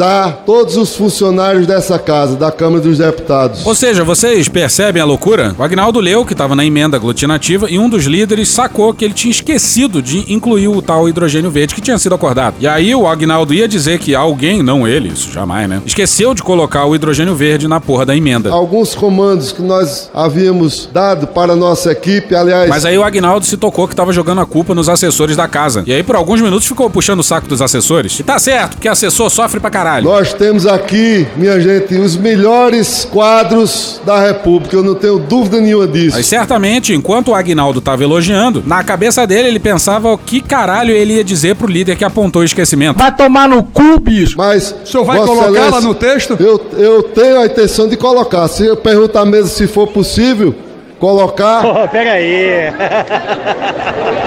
[0.46, 3.66] todos os funcionários dessa casa, da Câmara dos Deputados.
[3.66, 5.56] Ou seja, vocês percebem a loucura?
[5.58, 9.14] O Agnaldo leu que estava na emenda aglutinativa e um dos líderes sacou que ele
[9.14, 12.56] tinha esquecido de incluir o tal hidrogênio verde que tinha sido acordado.
[12.60, 15.82] E aí o Agnaldo ia dizer que alguém, não ele, isso jamais, né?
[15.86, 18.52] Esqueceu de colocar o hidrogênio verde na porra da emenda.
[18.52, 22.70] Alguns comandos que nós havíamos dado para a nossa equipe, aliás.
[22.70, 25.84] Mas aí o Agnaldo se tocou que estava jogando a culpa nos assessores da casa.
[25.86, 28.20] E aí por alguns minutos ficou puxando o saco dos assessores.
[28.20, 29.85] E tá certo, porque assessor sofre pra caralho.
[30.04, 35.88] Nós temos aqui, minha gente, os melhores quadros da República, eu não tenho dúvida nenhuma
[35.88, 36.18] disso.
[36.18, 40.92] Mas certamente, enquanto o Agnaldo tava elogiando, na cabeça dele ele pensava o que caralho
[40.92, 42.98] ele ia dizer pro líder que apontou o esquecimento.
[42.98, 44.36] Vai tomar no cu, bicho!
[44.38, 44.76] Mas.
[44.84, 46.36] O senhor vai lá no texto?
[46.40, 48.48] Eu, eu tenho a intenção de colocar.
[48.48, 50.56] Se eu perguntar mesmo se for possível,
[51.00, 51.62] colocar.
[51.62, 52.74] Pô, pega aí.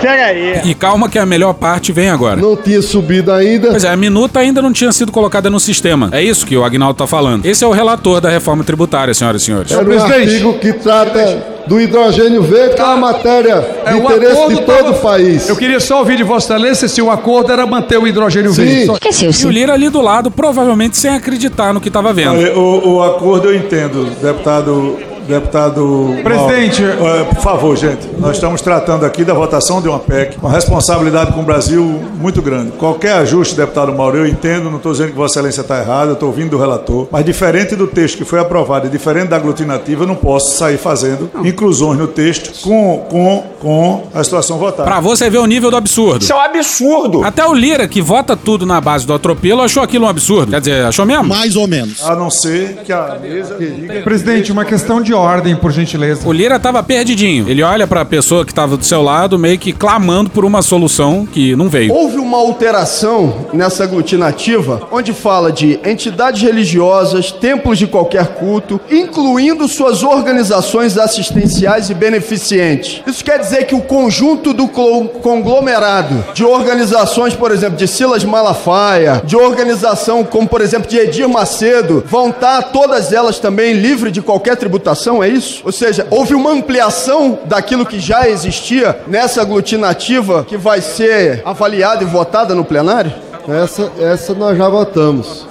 [0.00, 0.60] pega aí.
[0.64, 2.40] E calma que a melhor parte vem agora.
[2.40, 3.70] Não tinha subido ainda.
[3.70, 6.08] Pois é, a minuta ainda não tinha sido colocada no sistema.
[6.12, 7.44] É isso que o Agnaldo tá falando.
[7.46, 9.72] Esse é o relator da reforma tributária, senhoras e senhores.
[9.72, 13.98] Era um artigo que trata do hidrogênio verde, que é uma matéria de É, o
[13.98, 15.48] interesse de todo tava- o país.
[15.48, 18.64] Eu queria só ouvir de Vossa Excelência se o acordo era manter o hidrogênio Sim.
[18.64, 18.86] verde.
[19.12, 22.32] Só- E o Lira ali do lado, provavelmente sem acreditar no que tava vendo.
[22.32, 24.98] Olha, O, o acordo eu entendo, deputado.
[25.26, 26.16] Deputado.
[26.22, 26.82] Presidente.
[26.82, 27.06] Mauro.
[27.06, 28.08] Eh, por favor, gente.
[28.18, 31.82] Nós estamos tratando aqui da votação de uma PEC, uma responsabilidade com o Brasil
[32.18, 32.72] muito grande.
[32.72, 36.14] Qualquer ajuste, deputado Mauro, eu entendo, não estou dizendo que Vossa Excelência está errada, eu
[36.14, 40.02] estou ouvindo do relator, mas diferente do texto que foi aprovado e diferente da aglutinativa,
[40.04, 44.84] eu não posso sair fazendo inclusões no texto com, com, com a situação votada.
[44.84, 46.22] Pra você ver o nível do absurdo.
[46.22, 47.24] Isso é um absurdo.
[47.24, 50.50] Até o Lira, que vota tudo na base do atropelo, achou aquilo um absurdo.
[50.50, 51.24] Quer dizer, achou mesmo?
[51.24, 52.02] Mais ou menos.
[52.04, 54.02] A não ser que a mesa diga.
[54.02, 56.26] Presidente, uma questão de ordem, por gentileza.
[56.26, 57.48] O Lira tava perdidinho.
[57.48, 61.26] Ele olha pra pessoa que tava do seu lado, meio que clamando por uma solução
[61.26, 61.92] que não veio.
[61.92, 69.66] Houve uma alteração nessa aglutinativa, onde fala de entidades religiosas, templos de qualquer culto, incluindo
[69.68, 73.02] suas organizações assistenciais e beneficentes.
[73.06, 79.22] Isso quer dizer que o conjunto do conglomerado de organizações, por exemplo, de Silas Malafaia,
[79.24, 84.22] de organização como, por exemplo, de Edir Macedo, vão estar todas elas também livres de
[84.22, 84.82] qualquer tributação,
[85.22, 85.62] é isso?
[85.64, 92.02] Ou seja, houve uma ampliação daquilo que já existia nessa aglutinativa que vai ser avaliada
[92.02, 93.12] e votada no plenário?
[93.48, 95.46] Essa, essa nós já votamos.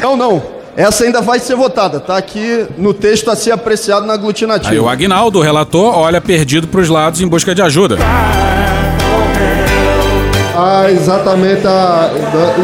[0.00, 0.42] Não, não.
[0.76, 4.72] Essa ainda vai ser votada, está aqui no texto a ser apreciado na aglutinativa.
[4.72, 7.98] Aí o Agnaldo, o relator, olha perdido pros lados em busca de ajuda.
[8.00, 8.49] Ah,
[10.90, 11.66] exatamente.
[11.66, 12.10] a-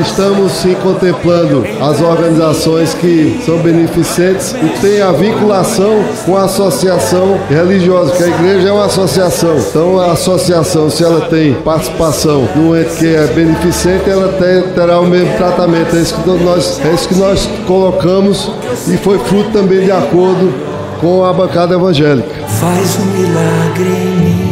[0.00, 7.38] estamos sim contemplando as organizações que são beneficentes e têm a vinculação com a associação
[7.48, 9.56] religiosa, que a igreja é uma associação.
[9.58, 15.00] Então, a associação, se ela tem participação no ente que é beneficente, ela te- terá
[15.00, 15.94] o mesmo tratamento.
[15.96, 18.50] É isso, que nós, é isso que nós colocamos
[18.88, 20.52] e foi fruto também de acordo
[21.00, 22.28] com a bancada evangélica.
[22.48, 24.45] Faz um milagre em mim.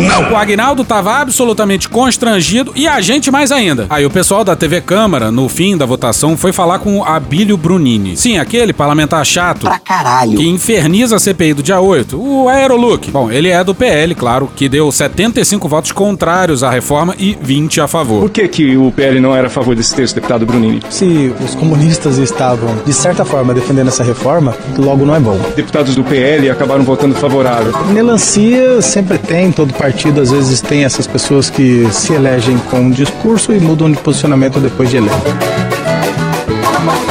[0.00, 0.32] Não.
[0.32, 3.86] O Agnaldo tava absolutamente constrangido e a gente mais ainda.
[3.90, 7.56] Aí o pessoal da TV Câmara, no fim da votação, foi falar com o Abílio
[7.56, 8.16] Brunini.
[8.16, 9.60] Sim, aquele parlamentar chato.
[9.60, 10.36] Pra caralho.
[10.36, 12.16] Que inferniza a CPI do dia 8.
[12.20, 13.10] O Aerolook.
[13.10, 17.80] Bom, ele é do PL, claro, que deu 75 votos contrários à reforma e 20
[17.80, 18.20] a favor.
[18.20, 20.80] Por que, que o PL não era a favor desse texto, deputado Brunini?
[20.88, 25.38] Se os comunistas estavam, de certa forma, defendendo essa reforma, logo não é bom.
[25.54, 27.72] Deputados do PL acabaram votando favorável.
[27.88, 29.89] Melancia sempre tem, todo partido
[30.20, 34.60] às vezes tem essas pessoas que se elegem com um discurso e mudam de posicionamento
[34.60, 35.16] depois de eleito.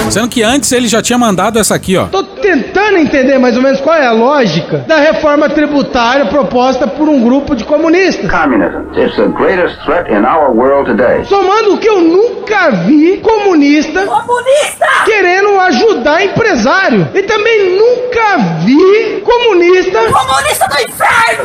[0.09, 2.05] Sendo que antes ele já tinha mandado essa aqui, ó.
[2.05, 7.07] Tô tentando entender mais ou menos qual é a lógica da reforma tributária proposta por
[7.07, 8.29] um grupo de comunistas.
[8.29, 11.23] Communism is the greatest threat in our world today.
[11.25, 14.07] Somando que eu nunca vi comunista,
[15.05, 17.07] querendo ajudar empresário.
[17.13, 21.43] E também nunca vi comunista, Comunista do inferno!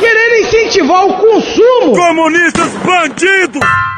[0.75, 1.93] Incentivar o consumo.
[1.93, 3.94] Comunistas bandidos!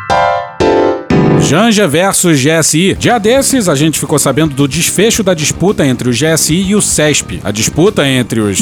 [1.47, 2.93] Janja versus GSI.
[2.99, 6.81] Dia desses, a gente ficou sabendo do desfecho da disputa entre o GSI e o
[6.81, 7.39] CESP.
[7.41, 8.60] A disputa entre os.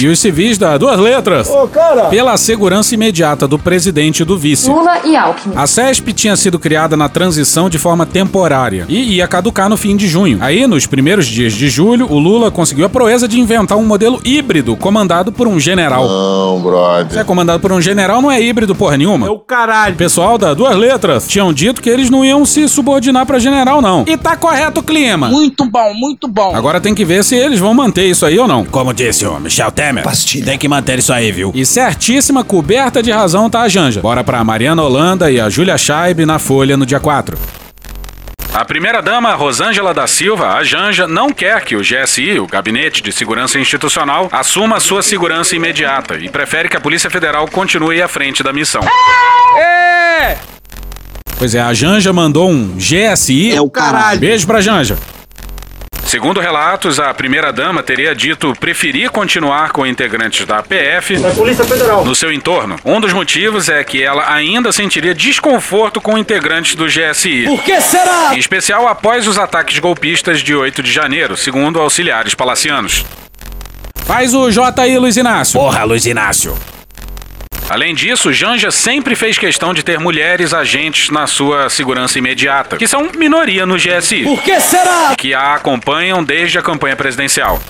[0.00, 1.50] E os civis da duas letras.
[1.50, 2.06] Ô, cara!
[2.06, 4.70] Pela segurança imediata do presidente e do vice.
[4.70, 5.54] Lula e Alckmin.
[5.54, 9.96] A CESP tinha sido criada na transição de forma temporária e ia caducar no fim
[9.98, 10.38] de junho.
[10.40, 14.18] Aí, nos primeiros dias de julho, o Lula conseguiu a proeza de inventar um modelo
[14.24, 16.08] híbrido comandado por um general.
[16.08, 17.12] Não, brother.
[17.12, 19.26] Se é comandado por um general, não é híbrido porra nenhuma.
[19.26, 19.94] É o caralho.
[19.94, 23.82] Pessoal da duas letras tinham dito dito que eles não iam se subordinar pra general,
[23.82, 24.04] não.
[24.06, 25.28] E tá correto o clima.
[25.28, 26.54] Muito bom, muito bom.
[26.54, 28.64] Agora tem que ver se eles vão manter isso aí ou não.
[28.64, 30.44] Como disse o Michel Temer, Pastilha.
[30.44, 31.50] tem que manter isso aí, viu?
[31.54, 34.00] E certíssima coberta de razão tá a Janja.
[34.00, 37.36] Bora pra Mariana Holanda e a Júlia Scheib na Folha no dia 4.
[38.54, 43.12] A primeira-dama, Rosângela da Silva, a Janja, não quer que o GSI, o Gabinete de
[43.12, 48.42] Segurança Institucional, assuma sua segurança imediata e prefere que a Polícia Federal continue à frente
[48.42, 48.80] da missão.
[49.58, 50.55] É!
[51.38, 53.52] Pois é, a Janja mandou um GSI.
[53.54, 54.18] É o caralho.
[54.18, 54.96] Beijo pra Janja.
[56.04, 62.04] Segundo relatos, a primeira-dama teria dito preferir continuar com integrantes da PF Da Polícia Federal.
[62.04, 62.76] no seu entorno.
[62.84, 67.44] Um dos motivos é que ela ainda sentiria desconforto com integrantes do GSI.
[67.46, 68.30] Por que será?
[68.34, 73.04] Em especial após os ataques golpistas de 8 de janeiro, segundo auxiliares palacianos.
[74.06, 75.58] Faz o J aí, Luiz Inácio.
[75.58, 76.56] Porra, Luiz Inácio.
[77.68, 82.86] Além disso, Janja sempre fez questão de ter mulheres agentes na sua segurança imediata, que
[82.86, 84.22] são minoria no GSI.
[84.22, 85.14] Por que será?
[85.18, 87.60] Que a acompanham desde a campanha presidencial.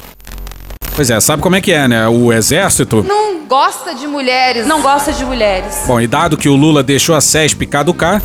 [0.95, 2.07] Pois é, sabe como é que é, né?
[2.09, 3.03] O exército.
[3.09, 4.67] Não gosta de mulheres.
[4.67, 5.85] Não gosta de mulheres.
[5.87, 8.21] Bom, e dado que o Lula deixou a CESP caducar,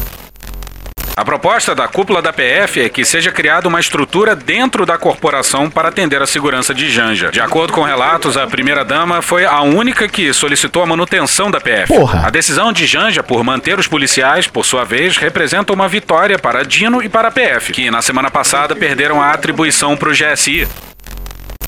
[1.15, 5.69] A proposta da cúpula da PF é que seja criada uma estrutura dentro da corporação
[5.69, 7.29] para atender a segurança de Janja.
[7.31, 11.93] De acordo com relatos, a primeira-dama foi a única que solicitou a manutenção da PF.
[11.93, 12.27] Porra.
[12.27, 16.63] A decisão de Janja por manter os policiais, por sua vez, representa uma vitória para
[16.63, 20.67] Dino e para a PF, que na semana passada perderam a atribuição para o GSI.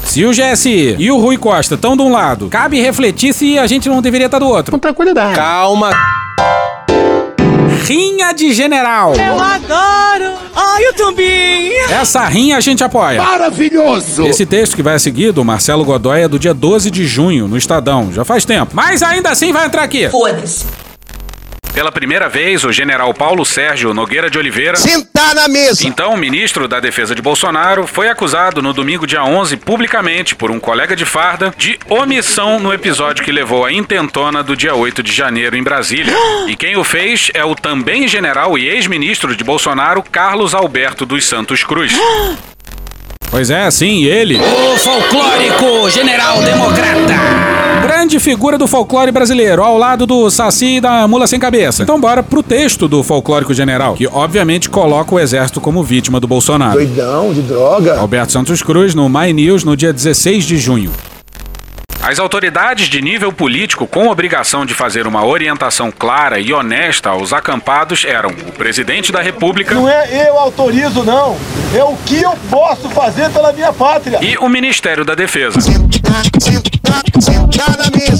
[0.05, 3.67] se o GSI e o Rui Costa estão de um lado, cabe refletir se a
[3.67, 4.71] gente não deveria estar do outro.
[4.71, 5.35] Com tranquilidade.
[5.35, 5.91] Calma.
[7.83, 9.13] Rinha de general.
[9.13, 10.37] Eu adoro.
[10.55, 11.77] Ai, eu também.
[11.89, 13.21] Essa rinha a gente apoia.
[13.21, 14.25] Maravilhoso.
[14.25, 17.47] Esse texto que vai a seguir do Marcelo Godoy é do dia 12 de junho,
[17.47, 18.11] no Estadão.
[18.13, 18.71] Já faz tempo.
[18.73, 20.07] Mas ainda assim vai entrar aqui.
[20.09, 20.65] Foda-se.
[21.73, 25.87] Pela primeira vez, o general Paulo Sérgio Nogueira de Oliveira, Sentar na mesa.
[25.87, 30.59] então ministro da Defesa de Bolsonaro, foi acusado no domingo dia 11 publicamente por um
[30.59, 35.11] colega de farda de omissão no episódio que levou à intentona do dia 8 de
[35.11, 36.13] janeiro em Brasília.
[36.45, 41.25] E quem o fez é o também general e ex-ministro de Bolsonaro, Carlos Alberto dos
[41.25, 41.93] Santos Cruz.
[43.31, 44.37] Pois é, sim, ele.
[44.37, 47.72] O folclórico general democrata.
[47.83, 51.83] Grande figura do folclore brasileiro, ao lado do Saci e da Mula Sem Cabeça.
[51.83, 56.27] Então bora pro texto do folclórico general, que obviamente coloca o exército como vítima do
[56.27, 56.75] Bolsonaro.
[56.75, 57.99] Doidão de droga.
[57.99, 60.91] Alberto Santos Cruz no My News no dia 16 de junho.
[62.01, 67.31] As autoridades de nível político com obrigação de fazer uma orientação clara e honesta aos
[67.31, 71.37] acampados eram o presidente da República Não é eu autorizo, não.
[71.73, 74.19] É o que eu posso fazer pela minha pátria.
[74.21, 75.59] e o Ministério da Defesa.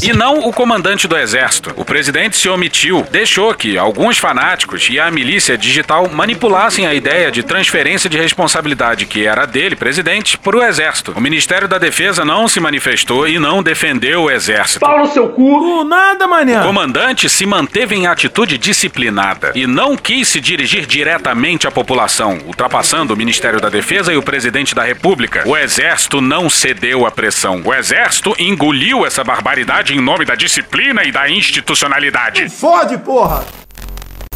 [0.02, 1.74] E não o comandante do exército.
[1.76, 7.32] O presidente se omitiu, deixou que alguns fanáticos e a milícia digital manipulassem a ideia
[7.32, 11.14] de transferência de responsabilidade que era dele, presidente, para o exército.
[11.16, 14.80] O Ministério da Defesa não se manifestou e não defendeu o exército.
[14.82, 15.84] Pau no seu cu.
[15.84, 16.64] nada, O manhã.
[16.64, 23.14] comandante se manteve em atitude disciplinada e não quis se dirigir diretamente à população, ultrapassando
[23.14, 25.44] o Ministério da Defesa e o presidente da República.
[25.46, 27.62] O exército não cedeu à pressão.
[27.64, 28.63] O exército engoliu
[29.06, 32.48] essa barbaridade em nome da disciplina e da institucionalidade.
[32.48, 33.44] Fode, porra.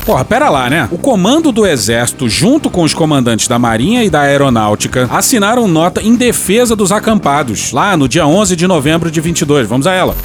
[0.06, 0.88] Porra, pera lá, né?
[0.92, 6.02] O comando do exército, junto com os comandantes da Marinha e da Aeronáutica, assinaram nota
[6.02, 9.68] em defesa dos acampados, lá no dia 11 de novembro de 22.
[9.68, 10.16] Vamos a ela.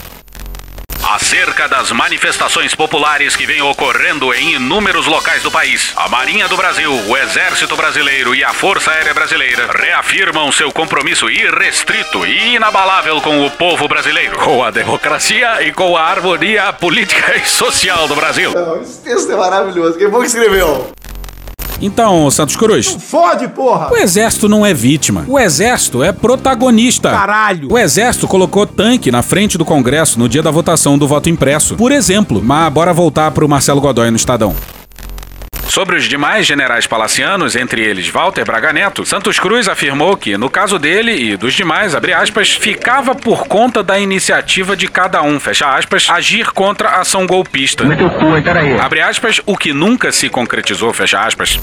[1.12, 6.56] Acerca das manifestações populares que vêm ocorrendo em inúmeros locais do país, a Marinha do
[6.56, 13.20] Brasil, o Exército Brasileiro e a Força Aérea Brasileira reafirmam seu compromisso irrestrito e inabalável
[13.20, 18.16] com o povo brasileiro, com a democracia e com a harmonia política e social do
[18.16, 18.50] Brasil.
[18.80, 19.98] Esse texto é maravilhoso.
[19.98, 20.92] Quem foi que escreveu?
[21.82, 22.96] Então, Santos Cruz.
[22.98, 23.92] Fode, porra.
[23.92, 25.24] O exército não é vítima.
[25.26, 27.10] O exército é protagonista.
[27.10, 27.68] Caralho.
[27.72, 31.74] O exército colocou tanque na frente do Congresso no dia da votação do voto impresso.
[31.74, 32.40] Por exemplo.
[32.42, 34.54] Mas bora voltar pro Marcelo Godoy no Estadão.
[35.68, 40.50] Sobre os demais generais palacianos, entre eles Walter Braga Neto, Santos Cruz afirmou que, no
[40.50, 45.40] caso dele e dos demais, abre aspas, ficava por conta da iniciativa de cada um,
[45.40, 47.84] fecha aspas, agir contra a ação golpista.
[48.82, 51.58] Abre aspas, o que nunca se concretizou, fecha aspas.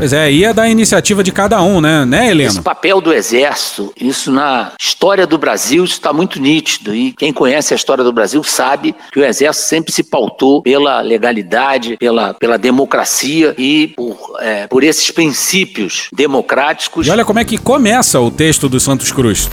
[0.00, 2.06] Pois é, ia da iniciativa de cada um, né?
[2.06, 2.62] Né, Esse Helena?
[2.62, 6.94] papel do Exército, isso na história do Brasil, isso está muito nítido.
[6.94, 11.02] E quem conhece a história do Brasil sabe que o Exército sempre se pautou pela
[11.02, 17.06] legalidade, pela, pela democracia e por, é, por esses princípios democráticos.
[17.06, 19.50] E olha como é que começa o texto do Santos Cruz.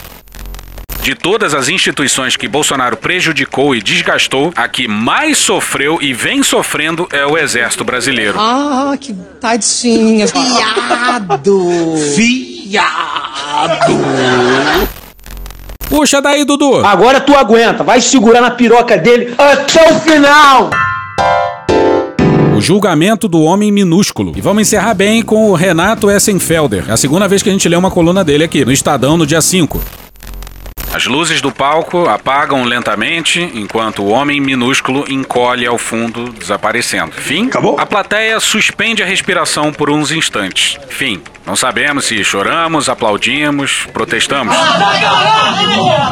[1.07, 6.43] De todas as instituições que Bolsonaro prejudicou e desgastou, a que mais sofreu e vem
[6.43, 8.37] sofrendo é o Exército Brasileiro.
[8.37, 10.27] Ah, que tadinha.
[10.27, 11.97] Fiado.
[12.13, 13.93] Fiado.
[15.87, 16.85] Puxa daí, Dudu.
[16.85, 17.85] Agora tu aguenta.
[17.85, 20.71] Vai segurar na piroca dele até o final.
[22.53, 24.33] O julgamento do homem minúsculo.
[24.35, 26.83] E vamos encerrar bem com o Renato Essenfelder.
[26.89, 29.25] É a segunda vez que a gente lê uma coluna dele aqui, no Estadão, no
[29.25, 30.06] dia 5.
[30.93, 37.11] As luzes do palco apagam lentamente enquanto o homem minúsculo encolhe ao fundo, desaparecendo.
[37.11, 37.47] Fim.
[37.47, 37.79] Acabou?
[37.79, 40.79] A plateia suspende a respiração por uns instantes.
[40.89, 41.21] Fim.
[41.47, 44.53] Não sabemos se choramos, aplaudimos, protestamos.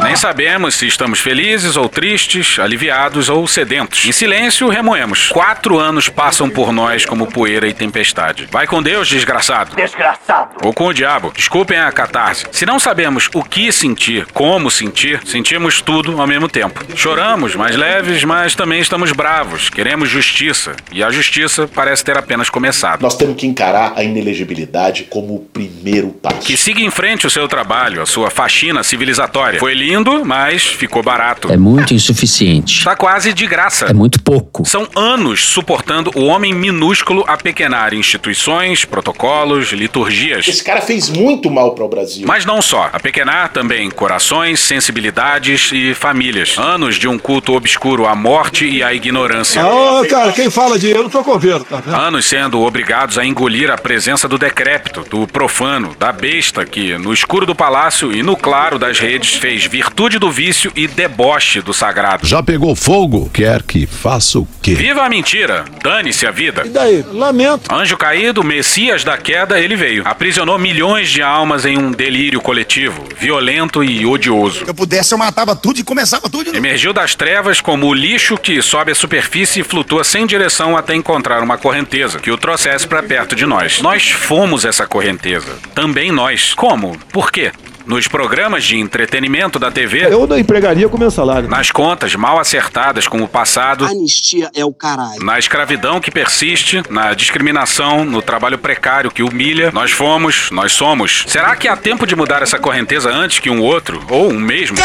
[0.02, 4.06] Nem sabemos se estamos felizes ou tristes, aliviados ou sedentos.
[4.06, 5.28] Em silêncio, remoemos.
[5.28, 8.48] Quatro anos passam por nós como poeira e tempestade.
[8.50, 9.76] Vai com Deus, desgraçado.
[9.76, 10.54] Desgraçado.
[10.64, 11.30] Ou com o diabo.
[11.36, 12.46] Desculpem a catarse.
[12.50, 16.84] Se não sabemos o que sentir, como sentir, sentimos tudo ao mesmo tempo.
[16.94, 19.68] Choramos, mais leves, mas também estamos bravos.
[19.70, 20.74] Queremos justiça.
[20.92, 23.02] E a justiça parece ter apenas começado.
[23.02, 26.40] Nós temos que encarar a inelegibilidade como o primeiro passo.
[26.40, 29.60] Que siga em frente o seu trabalho, a sua faxina civilizatória.
[29.60, 31.52] Foi lindo, mas ficou barato.
[31.52, 32.78] É muito insuficiente.
[32.78, 33.86] Está quase de graça.
[33.86, 34.64] É muito pouco.
[34.64, 40.46] São anos suportando o homem minúsculo a pequenar instituições, protocolos, liturgias.
[40.48, 42.26] Esse cara fez muito mal para o Brasil.
[42.26, 42.90] Mas não só.
[42.92, 46.56] A pequenar também corações, sensibilidades e famílias.
[46.58, 49.62] Anos de um culto obscuro à morte e à ignorância.
[49.62, 51.94] Ah, cara, quem fala de eu não tô governo, tá vendo?
[51.94, 57.12] Anos sendo obrigados a engolir a presença do decrépito, do profano, da besta que, no
[57.12, 61.72] escuro do palácio e no claro das redes, fez virtude do vício e deboche do
[61.72, 62.26] sagrado.
[62.26, 63.30] Já pegou fogo?
[63.32, 64.74] Quer que faça o quê?
[64.74, 65.64] Viva a mentira!
[65.82, 66.62] Dane-se a vida!
[66.64, 67.04] E daí?
[67.12, 67.72] Lamento.
[67.72, 70.02] Anjo caído, Messias da queda, ele veio.
[70.06, 74.45] Aprisionou milhões de almas em um delírio coletivo, violento e odioso.
[74.50, 76.56] Se eu pudesse, eu matava tudo e começava tudo de.
[76.56, 80.94] Emergiu das trevas como o lixo que sobe a superfície e flutua sem direção até
[80.94, 83.80] encontrar uma correnteza que o trouxesse para perto de nós.
[83.80, 85.58] Nós fomos essa correnteza.
[85.74, 86.54] Também nós.
[86.54, 86.96] Como?
[87.12, 87.52] Por quê?
[87.86, 91.48] Nos programas de entretenimento da TV, Eu não empregaria com meu salário.
[91.48, 95.22] nas contas mal acertadas com o passado, Anistia é o caralho.
[95.22, 101.24] na escravidão que persiste, na discriminação, no trabalho precário que humilha, nós fomos, nós somos.
[101.28, 104.76] Será que há tempo de mudar essa correnteza antes que um outro, ou um mesmo,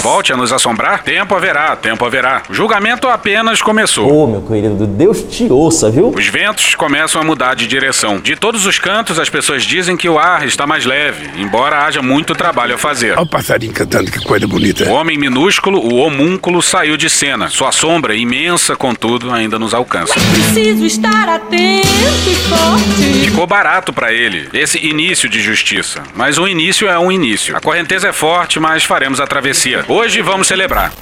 [0.00, 1.02] volte a nos assombrar?
[1.02, 2.42] Tempo haverá, tempo haverá.
[2.48, 4.12] O julgamento apenas começou.
[4.12, 6.10] Ô, meu querido, Deus te ouça, viu?
[6.10, 8.20] Os ventos começam a mudar de direção.
[8.20, 12.00] De todos os cantos, as pessoas dizem que o ar está mais leve, embora haja
[12.00, 13.12] muito trabalho a fazer.
[13.12, 14.88] Olha o passarinho cantando, que coisa bonita.
[14.88, 17.48] O homem minúsculo, o homúnculo, saiu de cena.
[17.48, 20.14] Sua sombra, imensa, contudo, ainda nos alcança.
[20.14, 23.26] Preciso estar atento e forte.
[23.26, 26.02] Ficou barato pra ele, esse início de justiça.
[26.14, 27.56] Mas um início é um início.
[27.56, 29.84] A correnteza é forte, mas faremos a travessia.
[29.88, 30.92] Hoje vamos celebrar.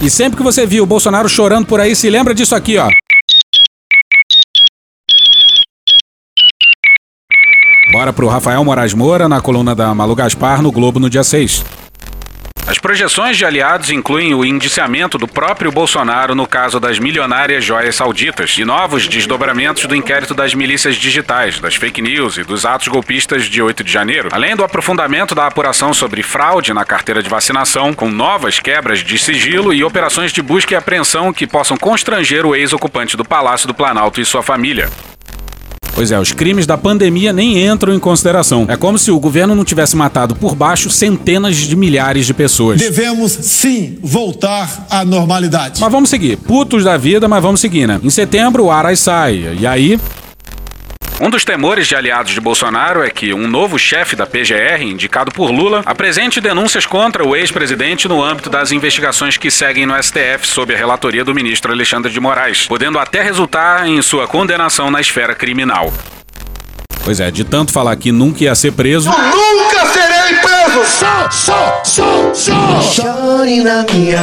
[0.00, 2.88] E sempre que você viu o Bolsonaro chorando por aí, se lembra disso aqui, ó.
[7.92, 11.62] Bora pro Rafael Moraes Moura na coluna da Malu Gaspar no Globo no dia 6.
[12.66, 17.94] As projeções de aliados incluem o indiciamento do próprio Bolsonaro no caso das milionárias joias
[17.94, 22.88] sauditas e novos desdobramentos do inquérito das milícias digitais, das fake news e dos atos
[22.88, 27.28] golpistas de 8 de janeiro, além do aprofundamento da apuração sobre fraude na carteira de
[27.28, 32.46] vacinação, com novas quebras de sigilo e operações de busca e apreensão que possam constranger
[32.46, 34.88] o ex-ocupante do Palácio do Planalto e sua família.
[35.94, 38.64] Pois é, os crimes da pandemia nem entram em consideração.
[38.68, 42.80] É como se o governo não tivesse matado por baixo centenas de milhares de pessoas.
[42.80, 45.80] Devemos sim voltar à normalidade.
[45.80, 46.36] Mas vamos seguir.
[46.38, 48.00] Putos da vida, mas vamos seguir, né?
[48.02, 49.56] Em setembro, o Aras sai.
[49.60, 49.98] E aí,
[51.24, 55.30] Um dos temores de aliados de Bolsonaro é que um novo chefe da PGR, indicado
[55.30, 60.44] por Lula, apresente denúncias contra o ex-presidente no âmbito das investigações que seguem no STF
[60.44, 65.00] sob a relatoria do ministro Alexandre de Moraes, podendo até resultar em sua condenação na
[65.00, 65.94] esfera criminal.
[67.04, 70.84] pois é, de tanto falar que nunca ia ser preso, Nunca serei preso!
[70.84, 73.12] Só, só, só, só!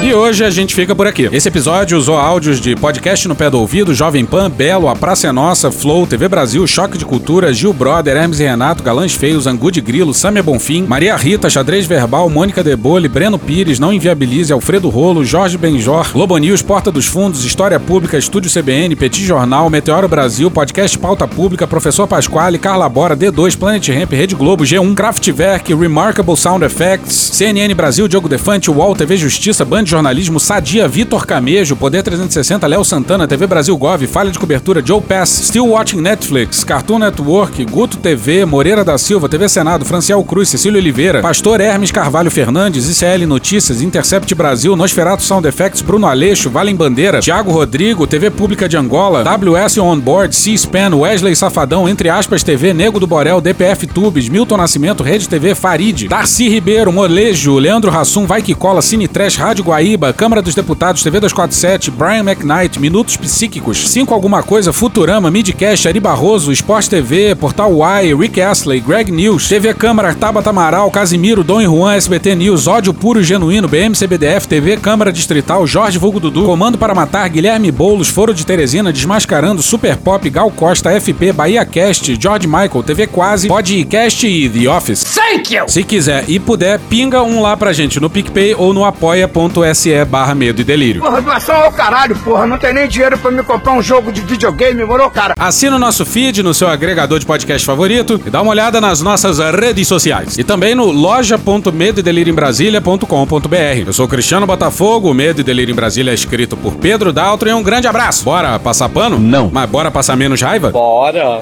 [0.04, 1.30] E hoje a gente fica por aqui.
[1.32, 5.28] Esse episódio usou áudios de podcast no pé do ouvido, Jovem Pan, Belo, A Praça
[5.28, 9.48] é Nossa, Flow, TV Brasil, Choque de Cultura, Gil Brother, Hermes e Renato, Galãs Feios,
[9.48, 14.52] Angu de Grilo, Samia Bonfim, Maria Rita, Xadrez Verbal, Mônica Debole, Breno Pires, Não Inviabilize,
[14.54, 19.70] Alfredo Rolo, Jorge Benjor, Globo News, Porta dos Fundos, História Pública, Estúdio CBN, Petit Jornal,
[19.70, 24.96] Meteoro Brasil, Podcast Pauta Pública, Professor Pasquale, Carla Bora, D2, Planet Ramp, Rede Globo, G1,
[24.96, 31.26] Kraftwerk, Remarkable Sound Effects, CNN Brasil, Diogo Defante, UOL, TV Justiça, Band Jornalismo, Sadia, Vitor
[31.26, 36.00] Camejo, Poder 360, Léo Santana, TV Brasil Gov, Falha de Cobertura, Joe Pass, Still Watching
[36.00, 41.60] Netflix, Cartoon Network, Guto TV, Moreira da Silva, TV Senado, Franciel Cruz, Cecílio Oliveira, Pastor
[41.60, 47.52] Hermes Carvalho Fernandes, ICL Notícias, Intercept Brasil, Nosferatu Sound Effects, Bruno Aleixo, Valem Bandeira, Thiago
[47.52, 53.02] Rodrigo, TV Pública de Angola, WS On Board, C-SPAN, Wesley Safadão, Entre Aspas TV, Nego
[53.02, 58.42] do Borel, DPF Tubes, Milton Nascimento, Rede TV, Farid, Darcy Ribeiro, Molejo, Leandro Rassum, Vai
[58.42, 63.88] Que Cola, Cine Trash, Rádio Guaíba, Câmara dos Deputados, TV 247, Brian McKnight, Minutos Psíquicos,
[63.88, 67.72] 5 Alguma Coisa, Futurama, Midcast, Ari Barroso, Esporte TV, Portal
[68.04, 72.68] Y, Rick Astley, Greg News, TV Câmara, Tabata Amaral, Casimiro, Dom e Juan, SBT News,
[72.68, 77.72] Ódio Puro e Genuíno, BMCBDF, TV Câmara Distrital, Jorge Vulgo Dudu, Comando para Matar, Guilherme
[77.72, 83.08] Boulos, Foro de Teresina, Desmascarando, Super Pop, Gal Costa, FP, Bahia Cast, George Michael, TV
[83.08, 85.16] Quase, Podcast e The Office.
[85.16, 85.69] Thank you!
[85.70, 90.34] Se quiser e puder, pinga um lá pra gente no PicPay ou no apoia.se barra
[90.34, 91.00] medo e delírio.
[91.00, 92.48] Porra, doação ao caralho, porra.
[92.48, 95.36] Não tem nem dinheiro pra me comprar um jogo de videogame, moro, cara?
[95.38, 99.00] Assina o nosso feed no seu agregador de podcast favorito e dá uma olhada nas
[99.02, 100.40] nossas redes sociais.
[100.40, 103.84] E também no loja.medoedelirioembrasilha.com.br.
[103.86, 107.14] Eu sou o Cristiano Botafogo, o Medo e Delírio em Brasília é escrito por Pedro
[107.14, 108.26] Daltro e um grande abraço.
[108.26, 109.20] Bora passar pano?
[109.20, 109.52] Não.
[109.54, 110.72] Mas bora passar menos raiva?
[110.72, 111.38] Bora.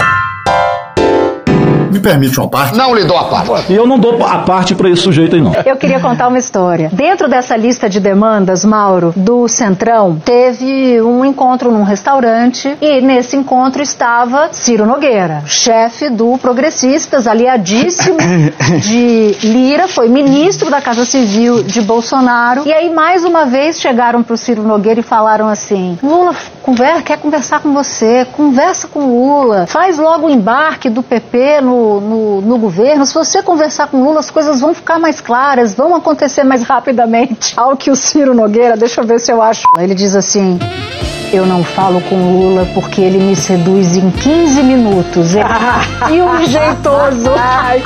[1.90, 2.76] Me permite uma parte?
[2.76, 3.72] Não lhe dou a parte.
[3.72, 5.52] E eu não dou a parte pra esse sujeito aí, não.
[5.64, 6.90] Eu queria contar uma história.
[6.92, 13.36] Dentro dessa lista de demandas, Mauro, do Centrão, teve um encontro num restaurante e nesse
[13.36, 18.18] encontro estava Ciro Nogueira, chefe do Progressistas, aliadíssimo
[18.82, 22.62] de Lira, foi ministro da Casa Civil de Bolsonaro.
[22.66, 27.18] E aí, mais uma vez, chegaram pro Ciro Nogueira e falaram assim: Lula conver quer
[27.18, 32.58] conversar com você, conversa com Lula, faz logo o embarque do PP no no, no,
[32.58, 36.62] governo, se você conversar com Lula, as coisas vão ficar mais claras, vão acontecer mais
[36.62, 37.54] rapidamente.
[37.56, 39.62] Ao que o Ciro Nogueira, deixa eu ver se eu acho.
[39.78, 40.58] Ele diz assim.
[41.30, 45.34] Eu não falo com Lula porque ele me seduz em 15 minutos.
[45.34, 47.30] e um jeitoso.
[47.36, 47.82] Ai,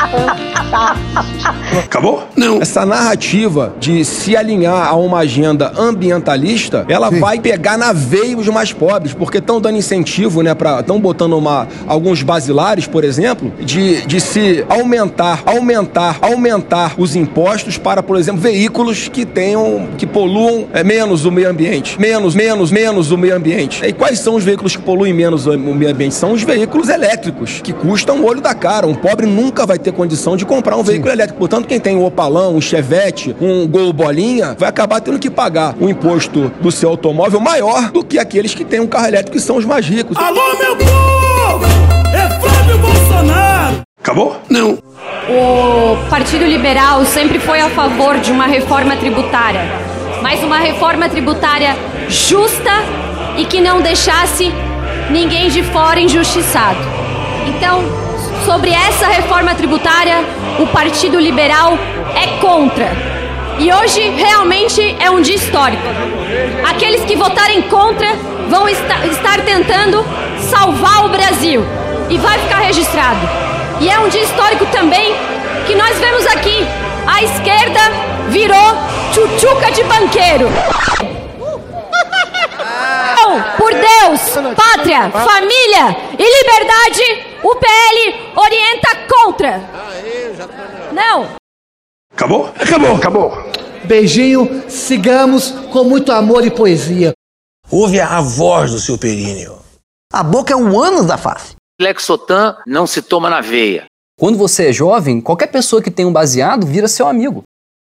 [1.85, 2.25] Acabou?
[2.37, 2.63] Não.
[2.63, 7.21] Essa narrativa de se alinhar a uma agenda ambientalista, ela Sim.
[7.21, 11.37] vai pegar na veia os mais pobres, porque estão dando incentivo, né, para estão botando
[11.37, 18.17] uma, alguns basilares, por exemplo, de, de se aumentar, aumentar, aumentar os impostos para, por
[18.17, 23.19] exemplo, veículos que tenham, que poluam é, menos o meio ambiente, menos, menos, menos o
[23.19, 23.85] meio ambiente.
[23.85, 26.15] E quais são os veículos que poluem menos o meio ambiente?
[26.15, 28.87] São os veículos elétricos, que custam o olho da cara.
[28.87, 31.17] Um pobre nunca vai ter condição de comprar um veículo Sim.
[31.17, 31.39] elétrico.
[31.39, 35.75] Portanto, quem tem um Opalão, um Chevette, um Gol Bolinha, vai acabar tendo que pagar
[35.81, 39.43] um imposto do seu automóvel maior do que aqueles que têm um carro elétrico, que
[39.43, 40.17] são os mais ricos.
[40.17, 41.65] Alô, meu povo!
[42.15, 43.83] É Flávio Bolsonaro!
[44.01, 44.37] Acabou?
[44.49, 44.79] Não.
[45.29, 49.63] O Partido Liberal sempre foi a favor de uma reforma tributária,
[50.21, 51.77] mas uma reforma tributária
[52.09, 52.71] justa
[53.37, 54.53] e que não deixasse
[55.11, 56.79] ninguém de fora injustiçado.
[57.47, 57.83] Então,
[58.45, 60.19] sobre essa reforma tributária,
[60.59, 61.79] o Partido Liberal
[62.15, 62.91] é contra.
[63.59, 65.83] E hoje realmente é um dia histórico.
[66.69, 68.15] Aqueles que votarem contra
[68.49, 70.05] vão estar tentando
[70.39, 71.65] salvar o Brasil.
[72.11, 73.21] E vai ficar registrado.
[73.81, 75.15] E é um dia histórico também
[75.67, 76.67] que nós vemos aqui.
[77.07, 77.81] A esquerda
[78.29, 78.77] virou
[79.13, 81.22] tchutchuca de banqueiro.
[83.57, 89.61] Por Deus, pátria, família e liberdade, o PL orienta contra.
[90.93, 91.29] Não.
[92.15, 92.53] Acabou?
[92.59, 92.97] Acabou.
[92.97, 93.33] Acabou.
[93.85, 97.13] Beijinho, sigamos com muito amor e poesia.
[97.71, 99.59] Ouve a voz do seu períneo.
[100.13, 101.57] A boca é um ânus da face.
[101.81, 103.87] Lexotan não se toma na veia.
[104.19, 107.43] Quando você é jovem, qualquer pessoa que tem um baseado vira seu amigo.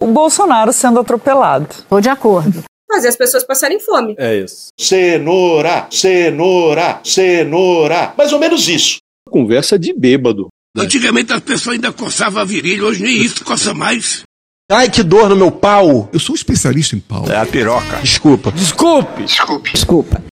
[0.01, 1.67] O Bolsonaro sendo atropelado.
[1.89, 2.63] Tô de acordo.
[2.93, 4.17] Fazer as pessoas passarem fome.
[4.19, 4.69] É isso.
[4.79, 8.13] Cenoura, cenoura, cenoura.
[8.19, 8.99] Mais ou menos isso.
[9.29, 10.49] Conversa de bêbado.
[10.77, 14.23] Antigamente as pessoas ainda coçavam a virilha, hoje nem isso coça mais.
[14.71, 16.09] Ai, que dor no meu pau!
[16.13, 17.29] Eu sou um especialista em pau.
[17.29, 17.99] É a piroca.
[18.03, 18.53] Desculpa.
[18.53, 19.25] Desculpe.
[19.25, 19.73] Desculpe.
[19.73, 20.23] Desculpa.